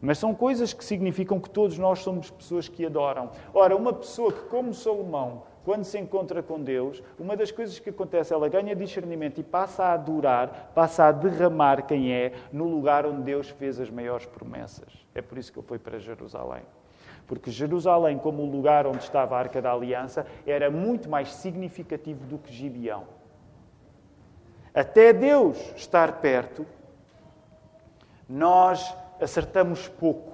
Mas 0.00 0.18
são 0.18 0.34
coisas 0.34 0.72
que 0.72 0.82
significam 0.82 1.38
que 1.38 1.50
todos 1.50 1.76
nós 1.76 1.98
somos 1.98 2.30
pessoas 2.30 2.66
que 2.66 2.86
adoram. 2.86 3.30
Ora, 3.52 3.76
uma 3.76 3.92
pessoa 3.92 4.32
que, 4.32 4.40
como 4.48 4.72
Salomão, 4.72 5.42
quando 5.62 5.84
se 5.84 5.98
encontra 5.98 6.42
com 6.42 6.58
Deus, 6.58 7.02
uma 7.18 7.36
das 7.36 7.50
coisas 7.50 7.78
que 7.78 7.90
acontece, 7.90 8.32
ela 8.32 8.48
ganha 8.48 8.74
discernimento 8.74 9.38
e 9.38 9.44
passa 9.44 9.84
a 9.84 9.92
adorar, 9.92 10.72
passa 10.74 11.04
a 11.04 11.12
derramar 11.12 11.82
quem 11.82 12.10
é 12.14 12.32
no 12.50 12.64
lugar 12.64 13.04
onde 13.04 13.22
Deus 13.22 13.50
fez 13.50 13.78
as 13.78 13.90
maiores 13.90 14.24
promessas. 14.24 15.06
É 15.14 15.20
por 15.20 15.36
isso 15.36 15.52
que 15.52 15.58
ele 15.58 15.66
foi 15.66 15.78
para 15.78 15.98
Jerusalém. 15.98 16.62
Porque 17.26 17.50
Jerusalém, 17.50 18.16
como 18.16 18.42
o 18.42 18.50
lugar 18.50 18.86
onde 18.86 19.04
estava 19.04 19.36
a 19.36 19.38
Arca 19.38 19.60
da 19.60 19.70
Aliança, 19.70 20.26
era 20.46 20.70
muito 20.70 21.10
mais 21.10 21.34
significativo 21.34 22.24
do 22.24 22.38
que 22.38 22.50
Gibeão. 22.50 23.19
Até 24.74 25.12
Deus 25.12 25.58
estar 25.76 26.20
perto, 26.20 26.66
nós 28.28 28.94
acertamos 29.20 29.88
pouco 29.88 30.30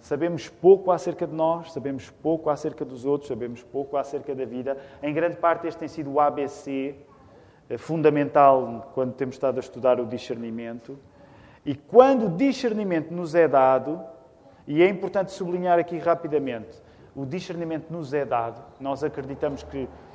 sabemos 0.00 0.48
pouco 0.48 0.90
acerca 0.90 1.26
de 1.26 1.34
nós, 1.34 1.72
sabemos 1.72 2.10
pouco 2.10 2.50
acerca 2.50 2.84
dos 2.84 3.04
outros, 3.04 3.28
sabemos 3.28 3.62
pouco 3.62 3.96
acerca 3.96 4.34
da 4.34 4.44
vida. 4.44 4.76
Em 5.02 5.14
grande 5.14 5.36
parte, 5.36 5.66
este 5.66 5.78
tem 5.78 5.88
sido 5.88 6.12
o 6.12 6.20
ABC 6.20 6.94
eh, 7.68 7.78
fundamental 7.78 8.90
quando 8.94 9.14
temos 9.14 9.36
estado 9.36 9.56
a 9.56 9.60
estudar 9.60 10.00
o 10.00 10.06
discernimento. 10.06 10.98
E 11.64 11.74
quando 11.74 12.26
o 12.26 12.30
discernimento 12.30 13.12
nos 13.12 13.34
é 13.34 13.46
dado, 13.46 14.00
e 14.66 14.82
é 14.82 14.88
importante 14.88 15.32
sublinhar 15.32 15.78
aqui 15.78 15.98
rapidamente, 15.98 16.82
o 17.14 17.24
discernimento 17.24 17.90
nos 17.90 18.12
é 18.12 18.24
dado, 18.24 18.62
nós 18.78 19.02
acreditamos 19.02 19.62
que 19.62 19.88
Uh, 19.88 20.09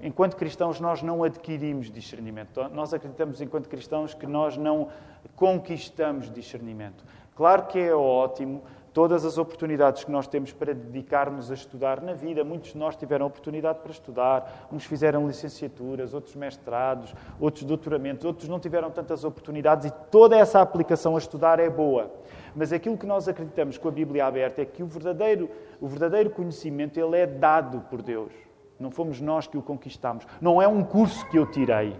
enquanto 0.00 0.36
cristãos, 0.36 0.80
nós 0.80 1.02
não 1.02 1.22
adquirimos 1.22 1.90
discernimento. 1.90 2.62
Nós 2.72 2.94
acreditamos, 2.94 3.40
enquanto 3.40 3.68
cristãos, 3.68 4.14
que 4.14 4.26
nós 4.26 4.56
não 4.56 4.88
conquistamos 5.34 6.30
discernimento. 6.30 7.04
Claro 7.34 7.66
que 7.66 7.78
é 7.78 7.94
ótimo 7.94 8.62
todas 8.96 9.26
as 9.26 9.36
oportunidades 9.36 10.04
que 10.04 10.10
nós 10.10 10.26
temos 10.26 10.54
para 10.54 10.72
dedicarmos 10.72 11.50
a 11.50 11.54
estudar 11.54 12.00
na 12.00 12.14
vida. 12.14 12.42
Muitos 12.42 12.72
de 12.72 12.78
nós 12.78 12.96
tiveram 12.96 13.26
oportunidade 13.26 13.80
para 13.80 13.92
estudar, 13.92 14.66
uns 14.72 14.86
fizeram 14.86 15.26
licenciaturas, 15.26 16.14
outros 16.14 16.34
mestrados, 16.34 17.14
outros 17.38 17.64
doutoramentos, 17.64 18.24
outros 18.24 18.48
não 18.48 18.58
tiveram 18.58 18.90
tantas 18.90 19.22
oportunidades 19.22 19.84
e 19.84 19.90
toda 20.10 20.34
essa 20.34 20.62
aplicação 20.62 21.14
a 21.14 21.18
estudar 21.18 21.60
é 21.60 21.68
boa. 21.68 22.10
Mas 22.54 22.72
aquilo 22.72 22.96
que 22.96 23.04
nós 23.04 23.28
acreditamos 23.28 23.76
com 23.76 23.88
a 23.88 23.92
Bíblia 23.92 24.24
aberta 24.24 24.62
é 24.62 24.64
que 24.64 24.82
o 24.82 24.86
verdadeiro, 24.86 25.50
o 25.78 25.86
verdadeiro 25.86 26.30
conhecimento 26.30 26.98
ele 26.98 27.18
é 27.18 27.26
dado 27.26 27.82
por 27.90 28.00
Deus. 28.00 28.45
Não 28.78 28.90
fomos 28.90 29.20
nós 29.20 29.46
que 29.46 29.56
o 29.56 29.62
conquistamos. 29.62 30.26
Não 30.40 30.60
é 30.60 30.68
um 30.68 30.82
curso 30.84 31.26
que 31.28 31.38
eu 31.38 31.46
tirei. 31.46 31.96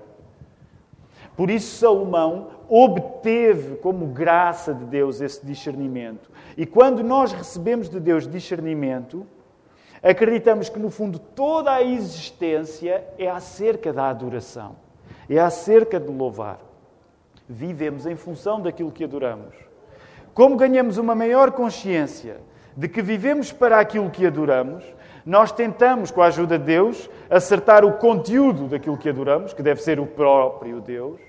Por 1.37 1.51
isso, 1.51 1.79
Salomão 1.79 2.49
obteve 2.69 3.77
como 3.77 4.07
graça 4.07 4.73
de 4.73 4.85
Deus 4.85 5.21
esse 5.21 5.45
discernimento. 5.45 6.31
E 6.57 6.65
quando 6.65 7.03
nós 7.05 7.33
recebemos 7.33 7.89
de 7.89 8.01
Deus 8.01 8.27
discernimento, 8.27 9.27
acreditamos 10.03 10.69
que, 10.69 10.79
no 10.79 10.91
fundo, 10.91 11.19
toda 11.19 11.73
a 11.73 11.83
existência 11.83 13.05
é 13.19 13.29
acerca 13.29 13.93
da 13.93 14.09
adoração, 14.09 14.77
é 15.29 15.39
acerca 15.39 16.01
de 16.01 16.11
louvar. 16.11 16.59
Vivemos 17.49 18.07
em 18.07 18.17
função 18.17 18.61
daquilo 18.61 18.91
que 18.91 19.05
adoramos. 19.05 19.55
como 20.35 20.55
ganhamos 20.55 20.99
uma 20.99 21.15
maior 21.15 21.53
consciência 21.53 22.37
de 22.77 22.89
que 22.89 23.01
vivemos 23.01 23.53
para 23.53 23.81
aquilo 23.81 24.11
que 24.11 24.27
adoramos, 24.27 24.85
nós 25.27 25.51
tentamos, 25.51 26.13
com 26.13 26.23
a 26.23 26.27
ajuda 26.27 26.57
de 26.57 26.65
Deus, 26.65 27.11
acertar 27.29 27.85
o 27.85 27.95
conteúdo 27.95 28.69
daquilo 28.69 28.97
que 28.97 29.09
adoramos, 29.09 29.53
que 29.53 29.61
deve 29.61 29.83
ser 29.83 29.99
o 29.99 30.07
próprio 30.07 30.81
Deus, 30.81 31.21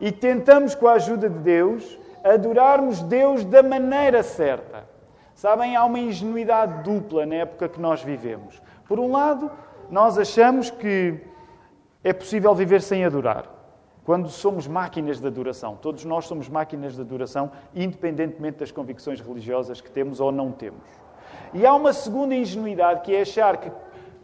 e 0.00 0.10
tentamos, 0.10 0.74
com 0.74 0.88
a 0.88 0.94
ajuda 0.94 1.28
de 1.28 1.38
Deus, 1.38 1.98
adorarmos 2.24 3.02
Deus 3.02 3.44
da 3.44 3.62
maneira 3.62 4.22
certa. 4.22 4.84
Sabem, 5.34 5.76
há 5.76 5.84
uma 5.84 5.98
ingenuidade 5.98 6.82
dupla 6.82 7.26
na 7.26 7.34
época 7.34 7.68
que 7.68 7.78
nós 7.78 8.02
vivemos. 8.02 8.62
Por 8.88 8.98
um 8.98 9.12
lado, 9.12 9.50
nós 9.90 10.18
achamos 10.18 10.70
que 10.70 11.20
é 12.02 12.12
possível 12.12 12.54
viver 12.54 12.80
sem 12.80 13.04
adorar. 13.04 13.44
Quando 14.04 14.28
somos 14.28 14.66
máquinas 14.66 15.20
de 15.20 15.26
adoração, 15.26 15.76
todos 15.76 16.04
nós 16.04 16.26
somos 16.26 16.48
máquinas 16.48 16.94
de 16.94 17.02
adoração, 17.02 17.50
independentemente 17.74 18.58
das 18.58 18.70
convicções 18.70 19.20
religiosas 19.20 19.80
que 19.80 19.90
temos 19.90 20.20
ou 20.20 20.32
não 20.32 20.50
temos. 20.50 21.03
E 21.54 21.64
há 21.64 21.72
uma 21.72 21.92
segunda 21.92 22.34
ingenuidade 22.34 23.02
que 23.02 23.14
é 23.14 23.22
achar 23.22 23.56
que, 23.58 23.70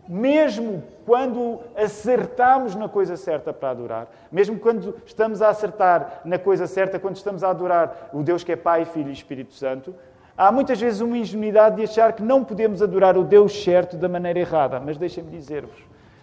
mesmo 0.09 0.83
quando 1.07 1.61
acertamos 1.77 2.75
na 2.75 2.89
coisa 2.89 3.17
certa 3.17 3.53
para 3.53 3.71
adorar, 3.71 4.09
mesmo 4.33 4.59
quando 4.59 4.97
estamos 5.07 5.41
a 5.41 5.49
acertar 5.49 6.23
na 6.25 6.41
coisa 6.41 6.67
certa, 6.67 6.99
quando 6.99 7.15
estamos 7.15 7.45
a 7.45 7.51
adorar 7.51 8.11
o 8.13 8.25
Deus 8.25 8.43
que 8.43 8.51
é 8.51 8.57
Pai, 8.57 8.85
Filho 8.85 9.11
e 9.11 9.13
Espírito 9.13 9.55
Santo, 9.55 9.95
há 10.37 10.51
muitas 10.51 10.81
vezes 10.81 11.01
uma 11.01 11.17
ingenuidade 11.17 11.77
de 11.77 11.85
achar 11.85 12.13
que 12.15 12.23
não 12.23 12.43
podemos 12.43 12.83
adorar 12.83 13.17
o 13.17 13.23
Deus 13.23 13.63
certo 13.63 13.97
da 13.97 14.09
maneira 14.09 14.41
errada. 14.41 14.81
Mas 14.81 14.99
deixem-me 14.99 15.31
dizer-vos, 15.31 15.79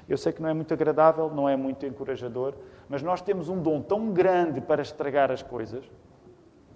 eu 0.09 0.17
sei 0.17 0.33
que 0.33 0.41
não 0.41 0.49
é 0.49 0.53
muito 0.53 0.73
agradável, 0.73 1.31
não 1.33 1.47
é 1.47 1.55
muito 1.55 1.85
encorajador, 1.85 2.53
mas 2.89 3.01
nós 3.01 3.21
temos 3.21 3.47
um 3.47 3.61
dom 3.61 3.81
tão 3.81 4.11
grande 4.11 4.59
para 4.59 4.81
estragar 4.81 5.31
as 5.31 5.41
coisas. 5.41 5.85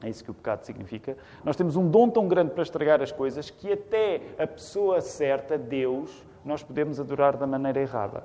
É 0.03 0.09
isso 0.09 0.23
que 0.23 0.31
o 0.31 0.33
pecado 0.33 0.63
significa. 0.63 1.15
Nós 1.43 1.55
temos 1.55 1.75
um 1.75 1.87
dom 1.87 2.09
tão 2.09 2.27
grande 2.27 2.51
para 2.51 2.63
estragar 2.63 3.01
as 3.01 3.11
coisas 3.11 3.49
que 3.49 3.71
até 3.71 4.21
a 4.37 4.47
pessoa 4.47 4.99
certa, 4.99 5.57
Deus, 5.57 6.25
nós 6.43 6.63
podemos 6.63 6.99
adorar 6.99 7.37
da 7.37 7.45
maneira 7.45 7.79
errada. 7.79 8.23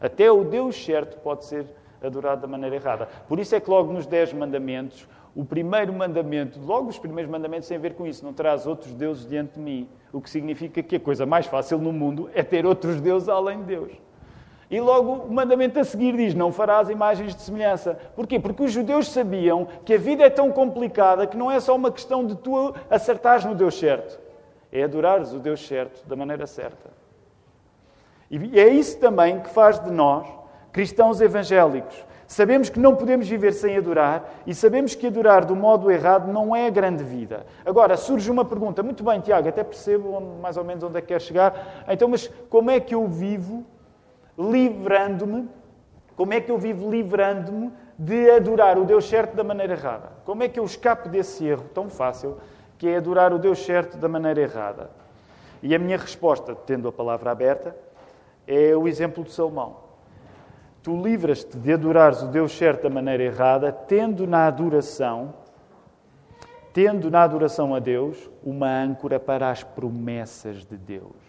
Até 0.00 0.30
o 0.30 0.44
Deus 0.44 0.76
certo 0.76 1.18
pode 1.18 1.44
ser 1.44 1.66
adorado 2.02 2.42
da 2.42 2.48
maneira 2.48 2.76
errada. 2.76 3.06
Por 3.28 3.38
isso 3.38 3.54
é 3.54 3.60
que 3.60 3.70
logo 3.70 3.92
nos 3.92 4.06
Dez 4.06 4.32
Mandamentos, 4.32 5.08
o 5.34 5.44
primeiro 5.44 5.92
mandamento, 5.92 6.60
logo 6.60 6.88
os 6.88 6.98
primeiros 6.98 7.30
mandamentos 7.30 7.66
têm 7.66 7.78
a 7.78 7.80
ver 7.80 7.94
com 7.94 8.06
isso, 8.06 8.24
não 8.24 8.32
terás 8.34 8.66
outros 8.66 8.92
deuses 8.92 9.26
diante 9.26 9.54
de 9.54 9.60
mim. 9.60 9.88
O 10.12 10.20
que 10.20 10.28
significa 10.28 10.82
que 10.82 10.96
a 10.96 11.00
coisa 11.00 11.24
mais 11.24 11.46
fácil 11.46 11.78
no 11.78 11.92
mundo 11.92 12.30
é 12.34 12.42
ter 12.42 12.66
outros 12.66 13.00
deuses 13.00 13.28
além 13.28 13.60
de 13.60 13.64
Deus. 13.64 13.92
E 14.72 14.80
logo 14.80 15.26
o 15.26 15.30
mandamento 15.30 15.78
a 15.78 15.84
seguir 15.84 16.16
diz: 16.16 16.34
Não 16.34 16.50
farás 16.50 16.88
imagens 16.88 17.34
de 17.34 17.42
semelhança. 17.42 17.98
Porquê? 18.16 18.40
Porque 18.40 18.62
os 18.62 18.72
judeus 18.72 19.12
sabiam 19.12 19.68
que 19.84 19.92
a 19.92 19.98
vida 19.98 20.24
é 20.24 20.30
tão 20.30 20.50
complicada 20.50 21.26
que 21.26 21.36
não 21.36 21.50
é 21.50 21.60
só 21.60 21.76
uma 21.76 21.92
questão 21.92 22.24
de 22.24 22.34
tu 22.36 22.74
acertares 22.88 23.44
no 23.44 23.54
Deus 23.54 23.78
certo, 23.78 24.18
é 24.72 24.82
adorares 24.82 25.34
o 25.34 25.38
Deus 25.38 25.66
certo 25.66 26.08
da 26.08 26.16
maneira 26.16 26.46
certa. 26.46 26.90
E 28.30 28.58
é 28.58 28.68
isso 28.68 28.98
também 28.98 29.40
que 29.40 29.50
faz 29.50 29.78
de 29.78 29.90
nós, 29.90 30.26
cristãos 30.72 31.20
evangélicos. 31.20 32.06
Sabemos 32.26 32.70
que 32.70 32.80
não 32.80 32.96
podemos 32.96 33.28
viver 33.28 33.52
sem 33.52 33.76
adorar 33.76 34.40
e 34.46 34.54
sabemos 34.54 34.94
que 34.94 35.06
adorar 35.06 35.44
do 35.44 35.54
modo 35.54 35.90
errado 35.90 36.32
não 36.32 36.56
é 36.56 36.66
a 36.66 36.70
grande 36.70 37.04
vida. 37.04 37.44
Agora, 37.62 37.94
surge 37.94 38.30
uma 38.30 38.42
pergunta. 38.42 38.82
Muito 38.82 39.04
bem, 39.04 39.20
Tiago, 39.20 39.50
até 39.50 39.62
percebo 39.62 40.18
mais 40.40 40.56
ou 40.56 40.64
menos 40.64 40.82
onde 40.82 40.96
é 40.96 41.02
que 41.02 41.08
quer 41.08 41.20
chegar. 41.20 41.84
Então, 41.86 42.08
mas 42.08 42.26
como 42.48 42.70
é 42.70 42.80
que 42.80 42.94
eu 42.94 43.06
vivo 43.06 43.66
livrando-me, 44.50 45.48
como 46.16 46.32
é 46.34 46.40
que 46.40 46.50
eu 46.50 46.58
vivo 46.58 46.90
livrando-me 46.90 47.72
de 47.98 48.30
adorar 48.30 48.78
o 48.78 48.84
Deus 48.84 49.08
certo 49.08 49.34
da 49.34 49.44
maneira 49.44 49.74
errada? 49.74 50.10
Como 50.24 50.42
é 50.42 50.48
que 50.48 50.58
eu 50.58 50.64
escapo 50.64 51.08
desse 51.08 51.46
erro 51.46 51.64
tão 51.72 51.88
fácil 51.88 52.38
que 52.78 52.88
é 52.88 52.96
adorar 52.96 53.32
o 53.32 53.38
Deus 53.38 53.64
certo 53.64 53.96
da 53.96 54.08
maneira 54.08 54.40
errada? 54.40 54.90
E 55.62 55.74
a 55.74 55.78
minha 55.78 55.96
resposta, 55.96 56.54
tendo 56.54 56.88
a 56.88 56.92
palavra 56.92 57.30
aberta, 57.30 57.76
é 58.46 58.74
o 58.76 58.88
exemplo 58.88 59.22
de 59.22 59.30
Salomão. 59.30 59.76
Tu 60.82 61.00
livras-te 61.00 61.56
de 61.56 61.72
adorares 61.72 62.22
o 62.22 62.26
Deus 62.26 62.50
certo 62.52 62.82
da 62.82 62.90
maneira 62.90 63.22
errada, 63.22 63.70
tendo 63.70 64.26
na 64.26 64.46
adoração, 64.48 65.32
tendo 66.72 67.08
na 67.08 67.22
adoração 67.22 67.72
a 67.72 67.78
Deus 67.78 68.28
uma 68.42 68.68
âncora 68.68 69.20
para 69.20 69.48
as 69.48 69.62
promessas 69.62 70.64
de 70.64 70.76
Deus. 70.76 71.21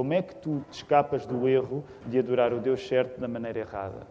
Como 0.00 0.14
é 0.14 0.22
que 0.22 0.34
tu 0.34 0.64
te 0.70 0.76
escapas 0.76 1.26
do 1.26 1.46
erro 1.46 1.84
de 2.06 2.18
adorar 2.18 2.54
o 2.54 2.58
Deus 2.58 2.88
certo 2.88 3.20
da 3.20 3.28
maneira 3.28 3.58
errada? 3.58 4.06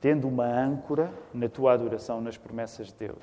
Tendo 0.00 0.26
uma 0.26 0.46
âncora 0.46 1.12
na 1.34 1.46
tua 1.46 1.74
adoração 1.74 2.22
nas 2.22 2.38
promessas 2.38 2.86
de 2.86 2.94
Deus. 2.94 3.22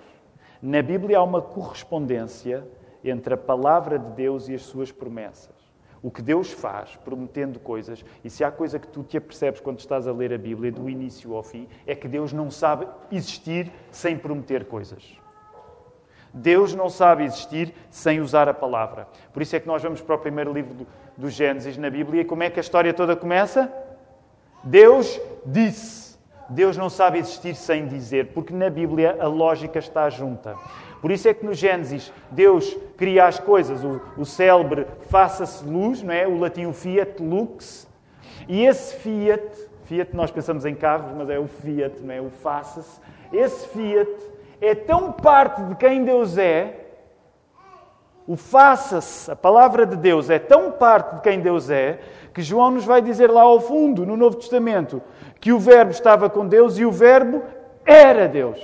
Na 0.61 0.79
Bíblia 0.83 1.17
há 1.17 1.23
uma 1.23 1.41
correspondência 1.41 2.63
entre 3.03 3.33
a 3.33 3.37
palavra 3.37 3.97
de 3.97 4.11
Deus 4.11 4.47
e 4.47 4.53
as 4.53 4.61
suas 4.61 4.91
promessas. 4.91 5.55
O 6.03 6.11
que 6.11 6.21
Deus 6.21 6.51
faz, 6.51 6.95
prometendo 6.97 7.59
coisas, 7.59 8.05
e 8.23 8.29
se 8.29 8.43
há 8.43 8.51
coisa 8.51 8.77
que 8.77 8.87
tu 8.87 9.01
te 9.01 9.17
apercebes 9.17 9.59
quando 9.59 9.79
estás 9.79 10.07
a 10.07 10.11
ler 10.11 10.31
a 10.31 10.37
Bíblia, 10.37 10.71
do 10.71 10.87
início 10.87 11.33
ao 11.33 11.41
fim, 11.41 11.67
é 11.87 11.95
que 11.95 12.07
Deus 12.07 12.31
não 12.31 12.51
sabe 12.51 12.87
existir 13.11 13.71
sem 13.89 14.15
prometer 14.15 14.65
coisas. 14.65 15.19
Deus 16.33 16.75
não 16.75 16.89
sabe 16.89 17.23
existir 17.23 17.73
sem 17.89 18.21
usar 18.21 18.47
a 18.47 18.53
palavra. 18.53 19.07
Por 19.33 19.41
isso 19.41 19.55
é 19.55 19.59
que 19.59 19.67
nós 19.67 19.81
vamos 19.81 19.99
para 20.01 20.15
o 20.15 20.19
primeiro 20.19 20.53
livro 20.53 20.73
do, 20.73 20.87
do 21.19 21.29
Gênesis 21.29 21.77
na 21.77 21.89
Bíblia 21.89 22.21
e 22.21 22.25
como 22.25 22.43
é 22.43 22.49
que 22.49 22.59
a 22.59 22.61
história 22.61 22.93
toda 22.93 23.13
começa? 23.13 23.69
Deus 24.63 25.19
disse. 25.45 26.17
Deus 26.47 26.77
não 26.77 26.89
sabe 26.89 27.19
existir 27.19 27.53
sem 27.55 27.85
dizer, 27.85 28.27
porque 28.27 28.53
na 28.53 28.69
Bíblia 28.69 29.17
a 29.19 29.27
lógica 29.27 29.77
está 29.77 30.09
junta. 30.09 30.55
Por 31.01 31.11
isso 31.11 31.27
é 31.27 31.33
que 31.33 31.45
no 31.45 31.53
Gênesis 31.53 32.11
Deus 32.31 32.75
cria 32.97 33.25
as 33.25 33.37
coisas, 33.37 33.83
o, 33.83 34.01
o 34.17 34.25
célebre 34.25 34.87
faça-se 35.09 35.63
luz, 35.63 36.01
não 36.01 36.13
é? 36.13 36.25
o 36.25 36.39
latim 36.39 36.71
fiat 36.73 37.21
lux, 37.21 37.87
e 38.47 38.65
esse 38.65 38.95
fiat, 38.95 39.43
fiat 39.83 40.15
nós 40.15 40.31
pensamos 40.31 40.65
em 40.65 40.73
carros, 40.73 41.11
mas 41.15 41.29
é 41.29 41.37
o 41.37 41.47
fiat, 41.47 42.01
não 42.01 42.13
é? 42.13 42.21
o 42.21 42.29
faça-se, 42.29 42.99
esse 43.31 43.67
fiat 43.67 44.09
é 44.59 44.73
tão 44.73 45.11
parte 45.11 45.61
de 45.63 45.75
quem 45.75 46.03
Deus 46.03 46.37
é, 46.37 46.88
o 48.29 48.35
faça-se, 48.35 49.31
a 49.31 49.35
palavra 49.35 49.87
de 49.87 49.95
Deus, 49.95 50.29
é 50.29 50.37
tão 50.37 50.71
parte 50.71 51.15
de 51.15 51.21
quem 51.21 51.39
Deus 51.39 51.67
é, 51.71 51.99
que 52.31 52.43
João 52.43 52.69
nos 52.69 52.85
vai 52.85 53.01
dizer 53.01 53.31
lá 53.31 53.41
ao 53.41 53.59
fundo, 53.59 54.05
no 54.05 54.15
Novo 54.15 54.35
Testamento, 54.35 55.01
que 55.41 55.51
o 55.51 55.57
Verbo 55.57 55.89
estava 55.89 56.29
com 56.29 56.47
Deus 56.47 56.77
e 56.77 56.85
o 56.85 56.91
Verbo 56.91 57.41
era 57.83 58.27
Deus. 58.27 58.59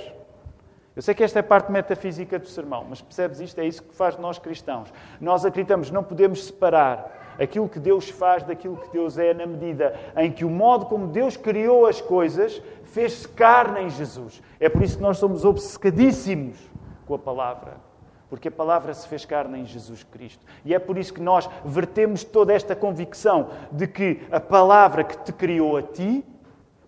Eu 0.94 1.02
sei 1.02 1.16
que 1.16 1.24
esta 1.24 1.40
é 1.40 1.40
a 1.40 1.42
parte 1.42 1.72
metafísica 1.72 2.38
do 2.38 2.46
sermão, 2.46 2.86
mas 2.88 3.02
percebes 3.02 3.40
isto? 3.40 3.60
É 3.60 3.66
isso 3.66 3.82
que 3.82 3.92
faz 3.92 4.16
nós 4.16 4.38
cristãos. 4.38 4.88
Nós 5.20 5.44
acreditamos, 5.44 5.90
não 5.90 6.04
podemos 6.04 6.46
separar 6.46 7.34
aquilo 7.36 7.68
que 7.68 7.80
Deus 7.80 8.08
faz 8.08 8.44
daquilo 8.44 8.76
que 8.76 8.92
Deus 8.92 9.18
é, 9.18 9.34
na 9.34 9.46
medida 9.46 9.98
em 10.16 10.30
que 10.30 10.44
o 10.44 10.48
modo 10.48 10.86
como 10.86 11.08
Deus 11.08 11.36
criou 11.36 11.86
as 11.86 12.00
coisas 12.00 12.62
fez-se 12.84 13.26
carne 13.26 13.80
em 13.80 13.90
Jesus. 13.90 14.40
É 14.60 14.68
por 14.68 14.80
isso 14.80 14.98
que 14.98 15.02
nós 15.02 15.18
somos 15.18 15.44
obcecadíssimos 15.44 16.56
com 17.04 17.16
a 17.16 17.18
palavra. 17.18 17.85
Porque 18.28 18.48
a 18.48 18.52
palavra 18.52 18.92
se 18.92 19.06
fez 19.06 19.24
carne 19.24 19.60
em 19.60 19.64
Jesus 19.64 20.02
Cristo. 20.02 20.44
E 20.64 20.74
é 20.74 20.78
por 20.78 20.98
isso 20.98 21.14
que 21.14 21.20
nós 21.20 21.48
vertemos 21.64 22.24
toda 22.24 22.52
esta 22.52 22.74
convicção 22.74 23.50
de 23.70 23.86
que 23.86 24.22
a 24.30 24.40
palavra 24.40 25.04
que 25.04 25.16
te 25.18 25.32
criou 25.32 25.76
a 25.76 25.82
ti 25.82 26.24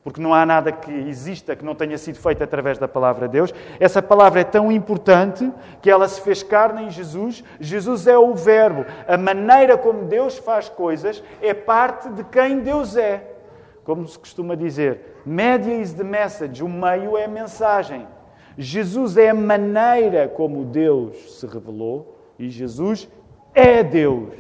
porque 0.09 0.23
não 0.23 0.33
há 0.33 0.47
nada 0.47 0.73
que 0.73 0.91
exista 0.91 1.55
que 1.55 1.63
não 1.63 1.75
tenha 1.75 1.99
sido 1.99 2.19
feito 2.19 2.43
através 2.43 2.79
da 2.79 2.89
palavra 2.89 3.29
de 3.29 3.33
Deus. 3.33 3.53
Essa 3.79 4.01
palavra 4.01 4.41
é 4.41 4.45
tão 4.45 4.73
importante 4.73 5.53
que 5.83 5.91
ela 5.91 6.09
se 6.09 6.19
fez 6.23 6.43
carne 6.43 6.85
em 6.85 6.91
Jesus. 6.91 7.45
Jesus 7.61 8.07
é 8.07 8.17
o 8.17 8.35
Verbo. 8.35 8.87
A 9.07 9.19
maneira 9.19 9.77
como 9.77 10.07
Deus 10.07 10.39
faz 10.39 10.67
coisas 10.67 11.23
é 11.43 11.53
parte 11.53 12.09
de 12.09 12.25
quem 12.25 12.61
Deus 12.61 12.97
é. 12.97 13.35
Como 13.85 14.09
se 14.09 14.19
costuma 14.19 14.55
dizer, 14.55 15.21
media 15.27 15.75
is 15.75 15.93
the 15.93 16.05
message, 16.05 16.65
o 16.65 16.69
meio 16.69 17.19
é 17.19 17.25
a 17.25 17.29
mensagem. 17.29 18.07
Jesus 18.61 19.17
é 19.17 19.31
a 19.31 19.35
maneira 19.35 20.29
como 20.29 20.65
Deus 20.65 21.39
se 21.39 21.47
revelou 21.47 22.19
e 22.37 22.51
Jesus 22.51 23.09
é 23.55 23.85
Deus. 23.85 24.35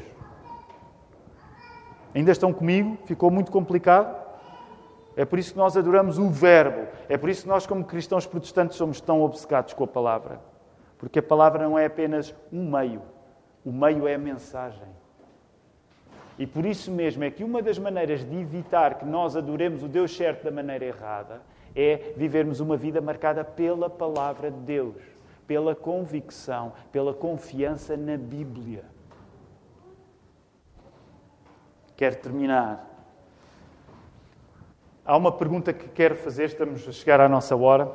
Ainda 2.12 2.32
estão 2.32 2.52
comigo? 2.52 2.98
Ficou 3.04 3.30
muito 3.30 3.52
complicado? 3.52 4.26
É 5.16 5.24
por 5.24 5.38
isso 5.38 5.52
que 5.52 5.58
nós 5.58 5.76
adoramos 5.76 6.18
o 6.18 6.28
Verbo. 6.30 6.88
É 7.08 7.16
por 7.16 7.30
isso 7.30 7.42
que 7.42 7.48
nós, 7.48 7.64
como 7.64 7.84
cristãos 7.84 8.26
protestantes, 8.26 8.76
somos 8.76 9.00
tão 9.00 9.22
obcecados 9.22 9.72
com 9.72 9.84
a 9.84 9.86
palavra. 9.86 10.40
Porque 10.98 11.20
a 11.20 11.22
palavra 11.22 11.62
não 11.62 11.78
é 11.78 11.86
apenas 11.86 12.34
um 12.52 12.68
meio, 12.68 13.02
o 13.64 13.70
meio 13.70 14.08
é 14.08 14.14
a 14.14 14.18
mensagem. 14.18 14.88
E 16.36 16.44
por 16.44 16.66
isso 16.66 16.90
mesmo 16.90 17.22
é 17.22 17.30
que 17.30 17.44
uma 17.44 17.62
das 17.62 17.78
maneiras 17.78 18.28
de 18.28 18.36
evitar 18.36 18.98
que 18.98 19.04
nós 19.04 19.36
adoremos 19.36 19.84
o 19.84 19.88
Deus 19.88 20.16
certo 20.16 20.42
da 20.42 20.50
maneira 20.50 20.84
errada 20.84 21.40
é 21.74 22.12
vivermos 22.16 22.60
uma 22.60 22.76
vida 22.76 23.00
marcada 23.00 23.44
pela 23.44 23.88
palavra 23.90 24.50
de 24.50 24.60
Deus, 24.60 24.96
pela 25.46 25.74
convicção, 25.74 26.72
pela 26.92 27.14
confiança 27.14 27.96
na 27.96 28.16
Bíblia. 28.16 28.84
Quero 31.96 32.16
terminar 32.16 32.88
Há 35.08 35.16
uma 35.16 35.32
pergunta 35.32 35.72
que 35.72 35.88
quero 35.88 36.14
fazer, 36.16 36.44
estamos 36.44 36.86
a 36.86 36.92
chegar 36.92 37.18
à 37.18 37.30
nossa 37.30 37.56
hora, 37.56 37.90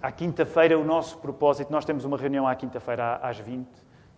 À 0.00 0.12
quinta-feira, 0.12 0.78
o 0.78 0.84
nosso 0.84 1.18
propósito, 1.18 1.72
nós 1.72 1.84
temos 1.84 2.04
uma 2.04 2.16
reunião 2.16 2.46
à 2.46 2.54
quinta-feira 2.54 3.16
às 3.16 3.36
20, 3.36 3.66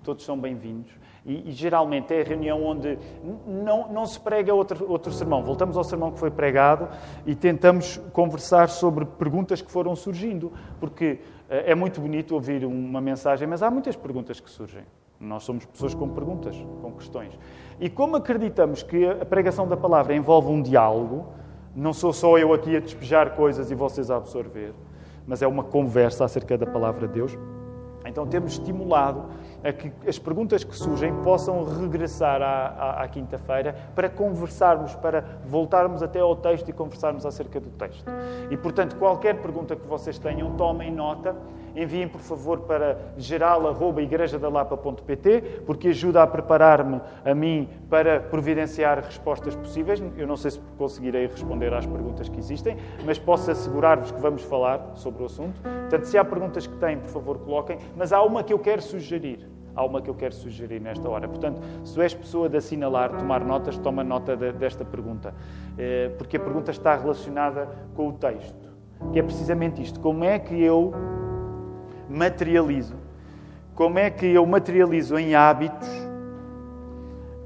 todos 0.04 0.26
são 0.26 0.38
bem-vindos. 0.38 0.92
E, 1.26 1.50
e, 1.50 1.52
geralmente 1.52 2.14
é 2.14 2.20
a 2.22 2.24
reunião 2.24 2.64
onde 2.64 2.98
não, 3.46 3.92
não 3.92 4.06
se 4.06 4.18
prega 4.18 4.54
outro, 4.54 4.90
outro 4.90 5.12
sermão. 5.12 5.42
Voltamos 5.42 5.76
ao 5.76 5.84
sermão 5.84 6.10
que 6.10 6.18
foi 6.18 6.30
pregado 6.30 6.88
e 7.26 7.34
tentamos 7.34 7.98
conversar 8.12 8.68
sobre 8.68 9.04
perguntas 9.04 9.60
que 9.60 9.70
foram 9.70 9.94
surgindo, 9.94 10.52
porque 10.80 11.18
é 11.48 11.74
muito 11.74 12.00
bonito 12.00 12.34
ouvir 12.34 12.64
uma 12.64 13.00
mensagem, 13.00 13.48
mas 13.48 13.62
há 13.62 13.70
muitas 13.70 13.96
perguntas 13.96 14.38
que 14.38 14.50
surgem. 14.50 14.82
Nós 15.20 15.42
somos 15.42 15.64
pessoas 15.64 15.94
com 15.94 16.08
perguntas, 16.08 16.56
com 16.80 16.92
questões. 16.92 17.36
E 17.80 17.90
como 17.90 18.16
acreditamos 18.16 18.82
que 18.82 19.04
a 19.04 19.24
pregação 19.24 19.66
da 19.66 19.76
palavra 19.76 20.14
envolve 20.14 20.48
um 20.48 20.62
diálogo, 20.62 21.26
não 21.74 21.92
sou 21.92 22.12
só 22.12 22.38
eu 22.38 22.52
aqui 22.52 22.76
a 22.76 22.80
despejar 22.80 23.34
coisas 23.34 23.70
e 23.70 23.74
vocês 23.74 24.10
a 24.10 24.16
absorver, 24.16 24.72
mas 25.26 25.42
é 25.42 25.46
uma 25.46 25.64
conversa 25.64 26.24
acerca 26.24 26.56
da 26.56 26.66
palavra 26.66 27.08
de 27.08 27.14
Deus. 27.14 27.36
Então 28.06 28.26
temos 28.26 28.52
estimulado 28.52 29.26
a 29.64 29.72
que 29.72 29.92
as 30.06 30.18
perguntas 30.18 30.62
que 30.64 30.76
surgem 30.76 31.14
possam 31.22 31.64
regressar 31.64 32.40
à, 32.40 32.66
à, 32.66 33.02
à 33.02 33.08
quinta-feira 33.08 33.74
para 33.94 34.08
conversarmos, 34.08 34.94
para 34.94 35.24
voltarmos 35.44 36.02
até 36.02 36.20
ao 36.20 36.36
texto 36.36 36.68
e 36.68 36.72
conversarmos 36.72 37.26
acerca 37.26 37.60
do 37.60 37.70
texto. 37.70 38.04
E, 38.50 38.56
portanto, 38.56 38.96
qualquer 38.96 39.40
pergunta 39.40 39.74
que 39.74 39.86
vocês 39.86 40.18
tenham, 40.18 40.56
tomem 40.56 40.92
nota 40.92 41.34
enviem 41.82 42.08
por 42.08 42.20
favor 42.20 42.60
para 42.60 42.98
geral.igrejadalapa.pt, 43.16 45.62
porque 45.64 45.88
ajuda 45.88 46.22
a 46.22 46.26
preparar-me 46.26 47.00
a 47.24 47.34
mim 47.34 47.68
para 47.88 48.20
providenciar 48.20 49.02
respostas 49.04 49.54
possíveis. 49.54 50.02
Eu 50.16 50.26
não 50.26 50.36
sei 50.36 50.50
se 50.50 50.60
conseguirei 50.76 51.26
responder 51.26 51.72
às 51.72 51.86
perguntas 51.86 52.28
que 52.28 52.38
existem, 52.38 52.76
mas 53.06 53.18
posso 53.18 53.50
assegurar-vos 53.50 54.10
que 54.10 54.20
vamos 54.20 54.42
falar 54.42 54.92
sobre 54.94 55.22
o 55.22 55.26
assunto. 55.26 55.58
Portanto, 55.62 56.04
se 56.04 56.18
há 56.18 56.24
perguntas 56.24 56.66
que 56.66 56.76
têm, 56.76 56.98
por 56.98 57.10
favor, 57.10 57.38
coloquem. 57.38 57.78
Mas 57.96 58.12
há 58.12 58.22
uma 58.22 58.42
que 58.42 58.52
eu 58.52 58.58
quero 58.58 58.82
sugerir 58.82 59.48
há 59.78 59.84
uma 59.84 60.02
que 60.02 60.10
eu 60.10 60.14
quero 60.14 60.34
sugerir 60.34 60.80
nesta 60.80 61.08
hora. 61.08 61.28
Portanto, 61.28 61.60
se 61.84 61.94
tu 61.94 62.02
és 62.02 62.12
pessoa 62.12 62.48
de 62.48 62.56
assinalar, 62.56 63.16
tomar 63.16 63.44
notas, 63.44 63.78
toma 63.78 64.02
nota 64.02 64.36
de, 64.36 64.50
desta 64.50 64.84
pergunta. 64.84 65.32
Eh, 65.78 66.10
porque 66.18 66.36
a 66.36 66.40
pergunta 66.40 66.72
está 66.72 66.96
relacionada 66.96 67.68
com 67.94 68.08
o 68.08 68.12
texto. 68.12 68.68
Que 69.12 69.20
é 69.20 69.22
precisamente 69.22 69.80
isto. 69.80 70.00
Como 70.00 70.24
é 70.24 70.40
que 70.40 70.60
eu 70.60 70.92
materializo. 72.08 72.96
Como 73.74 73.98
é 73.98 74.10
que 74.10 74.26
eu 74.26 74.44
materializo 74.44 75.18
em 75.18 75.34
hábitos 75.34 75.88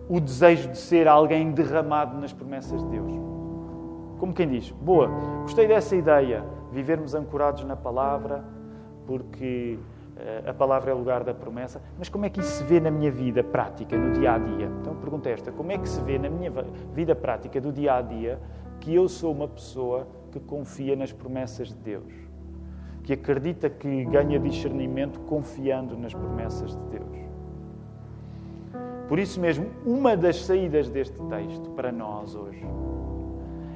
o 0.09 0.21
desejo 0.21 0.71
de 0.71 0.79
ser 0.79 1.07
alguém 1.07 1.53
derramado 1.53 2.19
nas 2.19 2.33
promessas 2.33 2.83
de 2.83 2.89
Deus? 2.89 3.13
Como 4.19 4.33
quem 4.33 4.49
diz, 4.49 4.71
boa, 4.71 5.11
gostei 5.43 5.67
dessa 5.67 5.97
ideia, 5.97 6.45
vivermos 6.71 7.15
ancorados 7.15 7.65
na 7.65 7.75
palavra, 7.75 8.45
porque 9.07 9.79
uh, 10.17 10.51
a 10.51 10.55
palavra 10.55 10.93
é 10.93 10.95
o 10.95 10.99
lugar 10.99 11.25
da 11.25 11.35
promessa, 11.35 11.83
mas 11.99 12.09
como 12.09 12.25
é 12.25 12.31
que 12.31 12.41
isso 12.41 12.59
se 12.59 12.65
vê 12.65 12.79
na 12.79 12.91
minha 12.91 13.11
vida 13.11 13.43
prática, 13.43 13.97
no 13.99 14.13
dia 14.13 14.35
a 14.35 14.39
dia? 14.39 14.71
Então, 14.81 14.95
pergunta 14.95 15.29
esta: 15.29 15.51
como 15.51 15.73
é 15.73 15.79
que 15.79 15.89
se 15.89 16.01
vê 16.03 16.19
na 16.19 16.31
minha 16.31 16.53
vida 16.95 17.15
prática 17.17 17.61
do 17.61 17.73
dia 17.73 17.97
a 17.97 18.01
dia 18.01 18.39
que 18.79 18.95
eu 18.95 19.09
sou 19.09 19.33
uma 19.33 19.49
pessoa 19.49 20.07
que 20.31 20.39
confia 20.39 20.95
nas 20.95 21.13
promessas 21.13 21.69
de 21.69 21.75
Deus? 21.75 22.22
Que 23.03 23.13
acredita 23.13 23.69
que 23.69 24.05
ganha 24.05 24.39
discernimento 24.39 25.21
confiando 25.21 25.97
nas 25.97 26.15
promessas 26.15 26.77
de 26.77 26.99
Deus. 26.99 27.19
Por 29.09 29.19
isso 29.19 29.41
mesmo, 29.41 29.67
uma 29.85 30.17
das 30.17 30.45
saídas 30.45 30.89
deste 30.89 31.21
texto 31.25 31.71
para 31.71 31.93
nós 31.93 32.35
hoje 32.35 32.65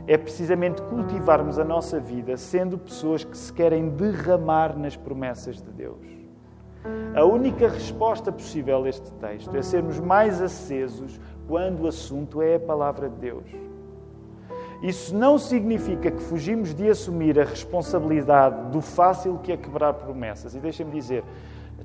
é 0.07 0.17
precisamente 0.17 0.81
cultivarmos 0.83 1.59
a 1.59 1.65
nossa 1.65 1.99
vida 1.99 2.37
sendo 2.37 2.79
pessoas 2.79 3.25
que 3.25 3.37
se 3.37 3.53
querem 3.53 3.89
derramar 3.91 4.79
nas 4.79 4.97
promessas 4.97 5.61
de 5.61 5.71
Deus. 5.73 6.07
A 7.15 7.25
única 7.25 7.69
resposta 7.69 8.31
possível 8.31 8.85
a 8.85 8.89
este 8.89 9.11
texto 9.15 9.57
é 9.57 9.63
sermos 9.63 9.99
mais 9.99 10.41
acesos 10.41 11.21
quando 11.49 11.83
o 11.83 11.89
assunto 11.89 12.41
é 12.41 12.55
a 12.55 12.61
palavra 12.61 13.09
de 13.09 13.17
Deus. 13.17 13.45
Isso 14.83 15.15
não 15.15 15.39
significa 15.39 16.11
que 16.11 16.23
fugimos 16.23 16.75
de 16.75 16.89
assumir 16.89 17.41
a 17.41 17.45
responsabilidade 17.45 18.71
do 18.71 18.81
fácil 18.81 19.39
que 19.39 19.53
é 19.53 19.57
quebrar 19.57 19.95
promessas. 19.95 20.55
E 20.55 20.59
deixem-me 20.59 20.93
dizer, 20.93 21.25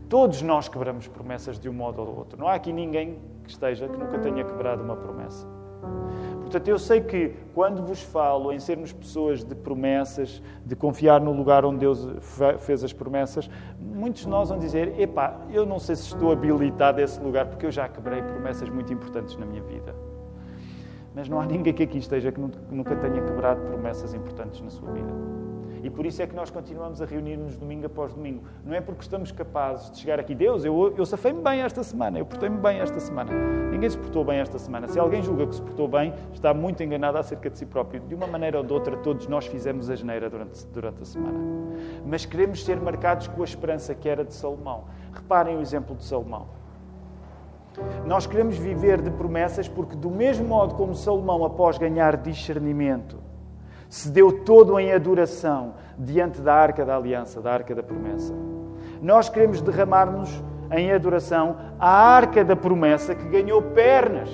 todos 0.09 0.41
nós 0.41 0.67
quebramos 0.67 1.07
promessas 1.07 1.57
de 1.57 1.69
um 1.69 1.73
modo 1.73 2.01
ou 2.01 2.17
outro. 2.17 2.39
Não 2.39 2.47
há 2.47 2.55
aqui 2.55 2.73
ninguém 2.73 3.19
que 3.43 3.49
esteja 3.49 3.87
que 3.87 3.97
nunca 3.97 4.19
tenha 4.19 4.43
quebrado 4.43 4.83
uma 4.83 4.95
promessa. 4.95 5.47
Portanto, 6.41 6.67
eu 6.67 6.77
sei 6.77 6.99
que 6.99 7.33
quando 7.53 7.81
vos 7.81 8.01
falo 8.01 8.51
em 8.51 8.59
sermos 8.59 8.91
pessoas 8.91 9.41
de 9.41 9.55
promessas, 9.55 10.41
de 10.65 10.75
confiar 10.75 11.21
no 11.21 11.31
lugar 11.31 11.63
onde 11.63 11.79
Deus 11.79 12.05
fez 12.59 12.83
as 12.83 12.91
promessas, 12.91 13.49
muitos 13.79 14.23
de 14.23 14.27
nós 14.27 14.49
vão 14.49 14.59
dizer: 14.59 14.99
epá, 14.99 15.39
eu 15.49 15.65
não 15.65 15.79
sei 15.79 15.95
se 15.95 16.07
estou 16.07 16.29
habilitado 16.29 16.99
a 16.99 17.03
esse 17.03 17.21
lugar 17.21 17.45
porque 17.45 17.65
eu 17.65 17.71
já 17.71 17.87
quebrei 17.87 18.21
promessas 18.21 18.67
muito 18.67 18.91
importantes 18.91 19.37
na 19.37 19.45
minha 19.45 19.63
vida. 19.63 19.95
Mas 21.13 21.27
não 21.27 21.39
há 21.39 21.45
ninguém 21.45 21.73
que 21.73 21.83
aqui 21.83 21.97
esteja 21.97 22.31
que 22.31 22.39
nunca 22.39 22.95
tenha 22.95 23.21
quebrado 23.21 23.61
promessas 23.61 24.13
importantes 24.13 24.61
na 24.61 24.69
sua 24.69 24.91
vida. 24.91 25.41
E 25.83 25.89
por 25.89 26.05
isso 26.05 26.21
é 26.21 26.27
que 26.27 26.35
nós 26.35 26.49
continuamos 26.51 27.01
a 27.01 27.05
reunir-nos 27.05 27.57
domingo 27.57 27.87
após 27.87 28.13
domingo. 28.13 28.43
Não 28.63 28.73
é 28.73 28.79
porque 28.79 29.01
estamos 29.01 29.31
capazes 29.31 29.89
de 29.91 29.99
chegar 29.99 30.19
aqui, 30.19 30.35
Deus, 30.35 30.63
eu, 30.63 30.93
eu 30.95 31.05
safei-me 31.05 31.41
bem 31.41 31.61
esta 31.61 31.83
semana, 31.83 32.19
eu 32.19 32.25
portei-me 32.25 32.57
bem 32.57 32.79
esta 32.79 32.99
semana. 32.99 33.31
Ninguém 33.71 33.89
se 33.89 33.97
portou 33.97 34.23
bem 34.23 34.39
esta 34.39 34.59
semana. 34.59 34.87
Se 34.87 34.99
alguém 34.99 35.23
julga 35.23 35.47
que 35.47 35.55
se 35.55 35.61
portou 35.61 35.87
bem, 35.87 36.13
está 36.33 36.53
muito 36.53 36.83
enganado 36.83 37.17
acerca 37.17 37.49
de 37.49 37.57
si 37.57 37.65
próprio. 37.65 38.01
De 38.01 38.13
uma 38.13 38.27
maneira 38.27 38.59
ou 38.59 38.63
de 38.63 38.71
outra, 38.71 38.95
todos 38.97 39.27
nós 39.27 39.47
fizemos 39.47 39.89
a 39.89 39.95
geneira 39.95 40.29
durante, 40.29 40.65
durante 40.67 41.01
a 41.01 41.05
semana. 41.05 41.39
Mas 42.05 42.25
queremos 42.25 42.63
ser 42.63 42.79
marcados 42.79 43.27
com 43.27 43.41
a 43.41 43.45
esperança 43.45 43.95
que 43.95 44.07
era 44.07 44.23
de 44.23 44.33
Salomão. 44.35 44.85
Reparem 45.11 45.57
o 45.57 45.61
exemplo 45.61 45.95
de 45.95 46.03
Salomão. 46.03 46.60
Nós 48.05 48.27
queremos 48.27 48.57
viver 48.57 49.01
de 49.01 49.09
promessas 49.09 49.67
porque, 49.67 49.95
do 49.95 50.09
mesmo 50.09 50.47
modo 50.47 50.75
como 50.75 50.93
Salomão, 50.93 51.45
após 51.45 51.77
ganhar 51.77 52.17
discernimento, 52.17 53.17
se 53.89 54.09
deu 54.09 54.43
todo 54.43 54.79
em 54.79 54.91
adoração 54.91 55.73
diante 55.97 56.41
da 56.41 56.53
arca 56.53 56.85
da 56.85 56.95
aliança, 56.95 57.41
da 57.41 57.51
arca 57.51 57.75
da 57.75 57.83
promessa, 57.83 58.33
nós 59.01 59.29
queremos 59.29 59.61
derramar-nos 59.61 60.41
em 60.71 60.91
adoração 60.91 61.57
à 61.79 61.89
arca 61.89 62.43
da 62.43 62.55
promessa 62.55 63.13
que 63.15 63.27
ganhou 63.27 63.61
pernas. 63.61 64.29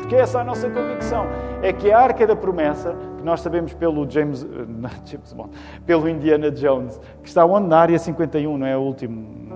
Porque 0.00 0.16
essa 0.16 0.38
é 0.38 0.40
a 0.42 0.44
nossa 0.44 0.68
convicção. 0.68 1.26
É 1.62 1.72
que 1.72 1.90
a 1.90 1.98
arca 1.98 2.26
da 2.26 2.36
promessa, 2.36 2.94
que 3.16 3.24
nós 3.24 3.40
sabemos 3.40 3.72
pelo 3.72 4.08
James, 4.08 4.46
James 5.06 5.32
Bond, 5.32 5.50
pelo 5.86 6.06
Indiana 6.06 6.50
Jones, 6.50 7.00
que 7.22 7.28
está 7.28 7.46
onde? 7.46 7.68
Na 7.68 7.78
área 7.78 7.98
51, 7.98 8.58
não 8.58 8.66
é 8.66 8.76
o 8.76 8.80
último 8.80 9.53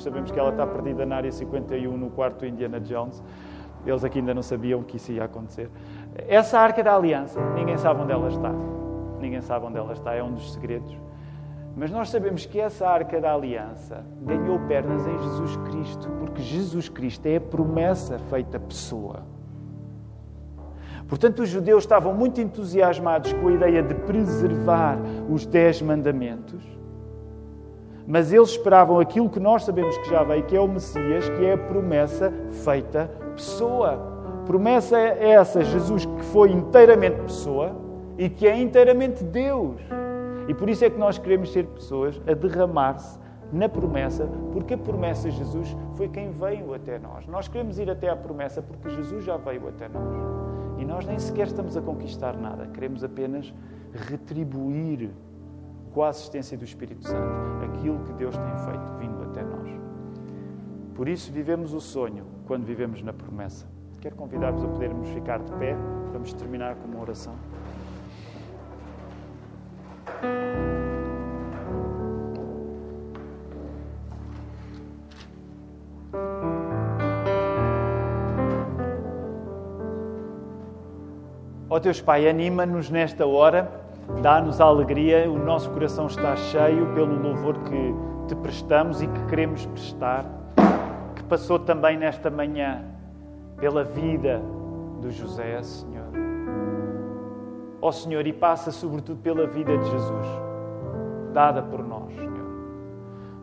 nós 0.00 0.04
sabemos 0.04 0.30
que 0.30 0.40
ela 0.40 0.48
está 0.48 0.66
perdida 0.66 1.04
na 1.04 1.16
área 1.16 1.30
51, 1.30 1.94
no 1.94 2.08
quarto 2.08 2.46
Indiana 2.46 2.80
Jones. 2.80 3.22
Eles 3.84 4.02
aqui 4.02 4.18
ainda 4.18 4.32
não 4.32 4.42
sabiam 4.42 4.82
que 4.82 4.96
isso 4.96 5.12
ia 5.12 5.24
acontecer. 5.24 5.70
Essa 6.26 6.58
arca 6.58 6.82
da 6.82 6.96
aliança, 6.96 7.38
ninguém 7.54 7.76
sabe 7.76 8.00
onde 8.00 8.10
ela 8.10 8.28
está. 8.28 8.50
Ninguém 9.20 9.42
sabe 9.42 9.66
onde 9.66 9.76
ela 9.76 9.92
está, 9.92 10.14
é 10.14 10.22
um 10.22 10.32
dos 10.32 10.54
segredos. 10.54 10.96
Mas 11.76 11.90
nós 11.90 12.08
sabemos 12.08 12.46
que 12.46 12.58
essa 12.58 12.88
arca 12.88 13.20
da 13.20 13.34
aliança 13.34 14.02
ganhou 14.22 14.58
pernas 14.60 15.06
em 15.06 15.18
Jesus 15.18 15.56
Cristo, 15.68 16.08
porque 16.18 16.40
Jesus 16.40 16.88
Cristo 16.88 17.26
é 17.26 17.36
a 17.36 17.40
promessa 17.42 18.18
feita 18.30 18.58
pessoa. 18.58 19.22
Portanto, 21.06 21.42
os 21.42 21.48
judeus 21.50 21.84
estavam 21.84 22.14
muito 22.14 22.40
entusiasmados 22.40 23.34
com 23.34 23.48
a 23.48 23.52
ideia 23.52 23.82
de 23.82 23.94
preservar 23.94 24.96
os 25.28 25.44
Dez 25.44 25.82
Mandamentos 25.82 26.79
mas 28.10 28.32
eles 28.32 28.50
esperavam 28.50 28.98
aquilo 28.98 29.30
que 29.30 29.38
nós 29.38 29.62
sabemos 29.62 29.96
que 29.98 30.10
já 30.10 30.24
veio, 30.24 30.42
que 30.42 30.56
é 30.56 30.60
o 30.60 30.66
Messias, 30.66 31.28
que 31.28 31.44
é 31.44 31.52
a 31.52 31.58
promessa 31.58 32.32
feita 32.64 33.08
pessoa. 33.36 33.98
Promessa 34.46 34.98
é 34.98 35.30
essa, 35.30 35.62
Jesus 35.62 36.06
que 36.06 36.24
foi 36.24 36.50
inteiramente 36.50 37.20
pessoa 37.20 37.70
e 38.18 38.28
que 38.28 38.48
é 38.48 38.60
inteiramente 38.60 39.22
Deus. 39.22 39.80
E 40.48 40.52
por 40.52 40.68
isso 40.68 40.84
é 40.84 40.90
que 40.90 40.98
nós 40.98 41.18
queremos 41.18 41.52
ser 41.52 41.66
pessoas 41.66 42.20
a 42.26 42.34
derramar-se 42.34 43.16
na 43.52 43.68
promessa, 43.68 44.28
porque 44.52 44.74
a 44.74 44.78
promessa 44.78 45.30
de 45.30 45.36
Jesus 45.36 45.76
foi 45.94 46.08
quem 46.08 46.32
veio 46.32 46.74
até 46.74 46.98
nós. 46.98 47.28
Nós 47.28 47.46
queremos 47.46 47.78
ir 47.78 47.88
até 47.88 48.08
à 48.08 48.16
promessa 48.16 48.60
porque 48.60 48.90
Jesus 48.90 49.24
já 49.24 49.36
veio 49.36 49.68
até 49.68 49.88
nós. 49.88 50.16
E 50.78 50.84
nós 50.84 51.06
nem 51.06 51.18
sequer 51.20 51.46
estamos 51.46 51.76
a 51.76 51.80
conquistar 51.80 52.36
nada, 52.36 52.66
queremos 52.66 53.04
apenas 53.04 53.54
retribuir 53.92 55.10
com 55.92 56.02
a 56.02 56.08
assistência 56.08 56.56
do 56.56 56.64
Espírito 56.64 57.06
Santo, 57.06 57.64
aquilo 57.64 58.00
que 58.04 58.12
Deus 58.12 58.36
tem 58.36 58.56
feito 58.64 58.98
vindo 58.98 59.22
até 59.24 59.42
nós. 59.42 59.68
Por 60.94 61.08
isso 61.08 61.32
vivemos 61.32 61.72
o 61.72 61.80
sonho 61.80 62.24
quando 62.46 62.64
vivemos 62.64 63.02
na 63.02 63.12
promessa. 63.12 63.66
Quero 64.00 64.16
convidar-vos 64.16 64.64
a 64.64 64.68
podermos 64.68 65.08
ficar 65.10 65.40
de 65.40 65.52
pé. 65.52 65.76
Vamos 66.12 66.32
terminar 66.32 66.74
com 66.76 66.88
uma 66.88 67.00
oração. 67.00 67.34
Ó 81.68 81.76
oh 81.76 81.80
Deus 81.80 82.00
Pai, 82.00 82.28
anima-nos 82.28 82.90
nesta 82.90 83.26
hora 83.26 83.89
Dá-nos 84.22 84.60
alegria, 84.60 85.30
o 85.30 85.38
nosso 85.38 85.70
coração 85.70 86.06
está 86.06 86.36
cheio 86.36 86.92
pelo 86.94 87.20
louvor 87.20 87.58
que 87.60 87.94
te 88.28 88.34
prestamos 88.34 89.00
e 89.00 89.06
que 89.06 89.26
queremos 89.26 89.64
prestar, 89.66 90.24
que 91.16 91.22
passou 91.24 91.58
também 91.58 91.96
nesta 91.96 92.30
manhã 92.30 92.84
pela 93.58 93.82
vida 93.82 94.42
do 95.00 95.10
José, 95.10 95.62
Senhor. 95.62 96.10
Ó 97.82 97.88
oh, 97.88 97.92
Senhor, 97.92 98.26
e 98.26 98.32
passa 98.32 98.70
sobretudo 98.70 99.20
pela 99.22 99.46
vida 99.46 99.76
de 99.76 99.90
Jesus, 99.90 100.26
dada 101.32 101.62
por 101.62 101.82
nós, 101.82 102.14
Senhor. 102.14 102.50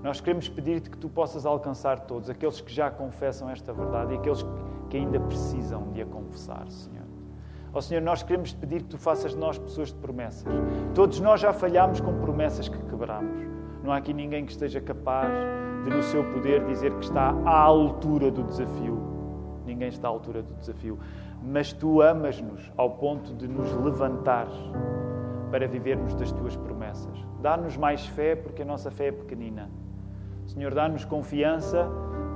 Nós 0.04 0.22
queremos 0.22 0.48
pedir-te 0.48 0.92
que 0.92 0.98
tu 0.98 1.10
possas 1.10 1.46
alcançar 1.46 2.02
todos, 2.02 2.30
aqueles 2.30 2.62
que 2.62 2.72
já 2.72 2.92
confessam 2.92 3.50
esta 3.50 3.74
verdade 3.74 4.14
e 4.14 4.18
aqueles 4.18 4.46
que 4.90 4.98
ainda 4.98 5.20
precisam 5.20 5.92
de 5.92 6.04
a 6.04 6.06
confessar, 6.06 6.70
Senhor. 6.70 7.07
Ó 7.78 7.80
oh, 7.80 7.82
Senhor, 7.84 8.02
nós 8.02 8.24
queremos 8.24 8.54
te 8.54 8.58
pedir 8.58 8.82
que 8.82 8.88
tu 8.88 8.98
faças 8.98 9.34
de 9.34 9.38
nós 9.38 9.60
pessoas 9.60 9.90
de 9.90 10.00
promessas. 10.00 10.52
Todos 10.96 11.20
nós 11.20 11.40
já 11.40 11.54
falhamos 11.54 12.02
com 12.02 12.12
promessas 12.22 12.68
que 12.68 12.78
quebramos. 12.86 13.40
Não 13.84 13.92
há 13.92 13.98
aqui 13.98 14.16
ninguém 14.16 14.48
que 14.48 14.52
esteja 14.52 14.82
capaz 14.82 15.30
de, 15.84 15.92
no 15.92 16.02
seu 16.02 16.24
poder, 16.24 16.66
dizer 16.66 16.92
que 16.96 17.06
está 17.06 17.36
à 17.46 17.56
altura 17.56 18.32
do 18.32 18.42
desafio. 18.42 19.00
Ninguém 19.64 19.90
está 19.90 20.08
à 20.08 20.10
altura 20.10 20.42
do 20.42 20.56
desafio. 20.56 20.98
Mas 21.44 21.72
tu 21.72 22.02
amas-nos 22.02 22.72
ao 22.76 22.90
ponto 22.96 23.36
de 23.36 23.48
nos 23.48 23.72
levantar 23.76 24.48
para 25.52 25.68
vivermos 25.68 26.16
das 26.16 26.32
tuas 26.32 26.56
promessas. 26.56 27.16
Dá-nos 27.44 27.78
mais 27.78 28.08
fé, 28.08 28.36
porque 28.36 28.64
a 28.64 28.66
nossa 28.66 28.90
fé 28.90 29.10
é 29.10 29.12
pequenina. 29.12 29.70
Senhor, 30.48 30.74
dá-nos 30.74 31.06
confiança 31.06 31.88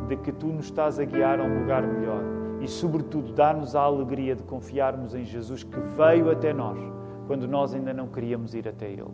de 0.07 0.17
que 0.17 0.31
tu 0.31 0.45
nos 0.45 0.65
estás 0.65 0.99
a 0.99 1.03
guiar 1.03 1.39
a 1.39 1.43
um 1.43 1.61
lugar 1.61 1.81
melhor. 1.81 2.30
E, 2.61 2.67
sobretudo, 2.67 3.33
dá-nos 3.33 3.75
a 3.75 3.81
alegria 3.81 4.35
de 4.35 4.43
confiarmos 4.43 5.15
em 5.15 5.25
Jesus 5.25 5.63
que 5.63 5.79
veio 5.79 6.29
até 6.29 6.53
nós 6.53 6.79
quando 7.27 7.47
nós 7.47 7.73
ainda 7.73 7.93
não 7.93 8.07
queríamos 8.07 8.53
ir 8.53 8.67
até 8.67 8.89
Ele. 8.89 9.05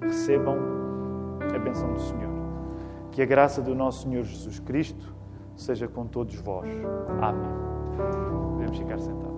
Recebam 0.00 0.58
a 1.54 1.58
bênção 1.58 1.92
do 1.92 2.00
Senhor. 2.00 2.30
Que 3.10 3.22
a 3.22 3.26
graça 3.26 3.60
do 3.62 3.74
nosso 3.74 4.02
Senhor 4.02 4.24
Jesus 4.24 4.58
Cristo 4.60 5.14
seja 5.56 5.88
com 5.88 6.06
todos 6.06 6.34
vós. 6.36 6.68
Amém. 7.20 7.50
Podemos 8.56 8.78
ficar 8.78 8.98
sentados. 8.98 9.31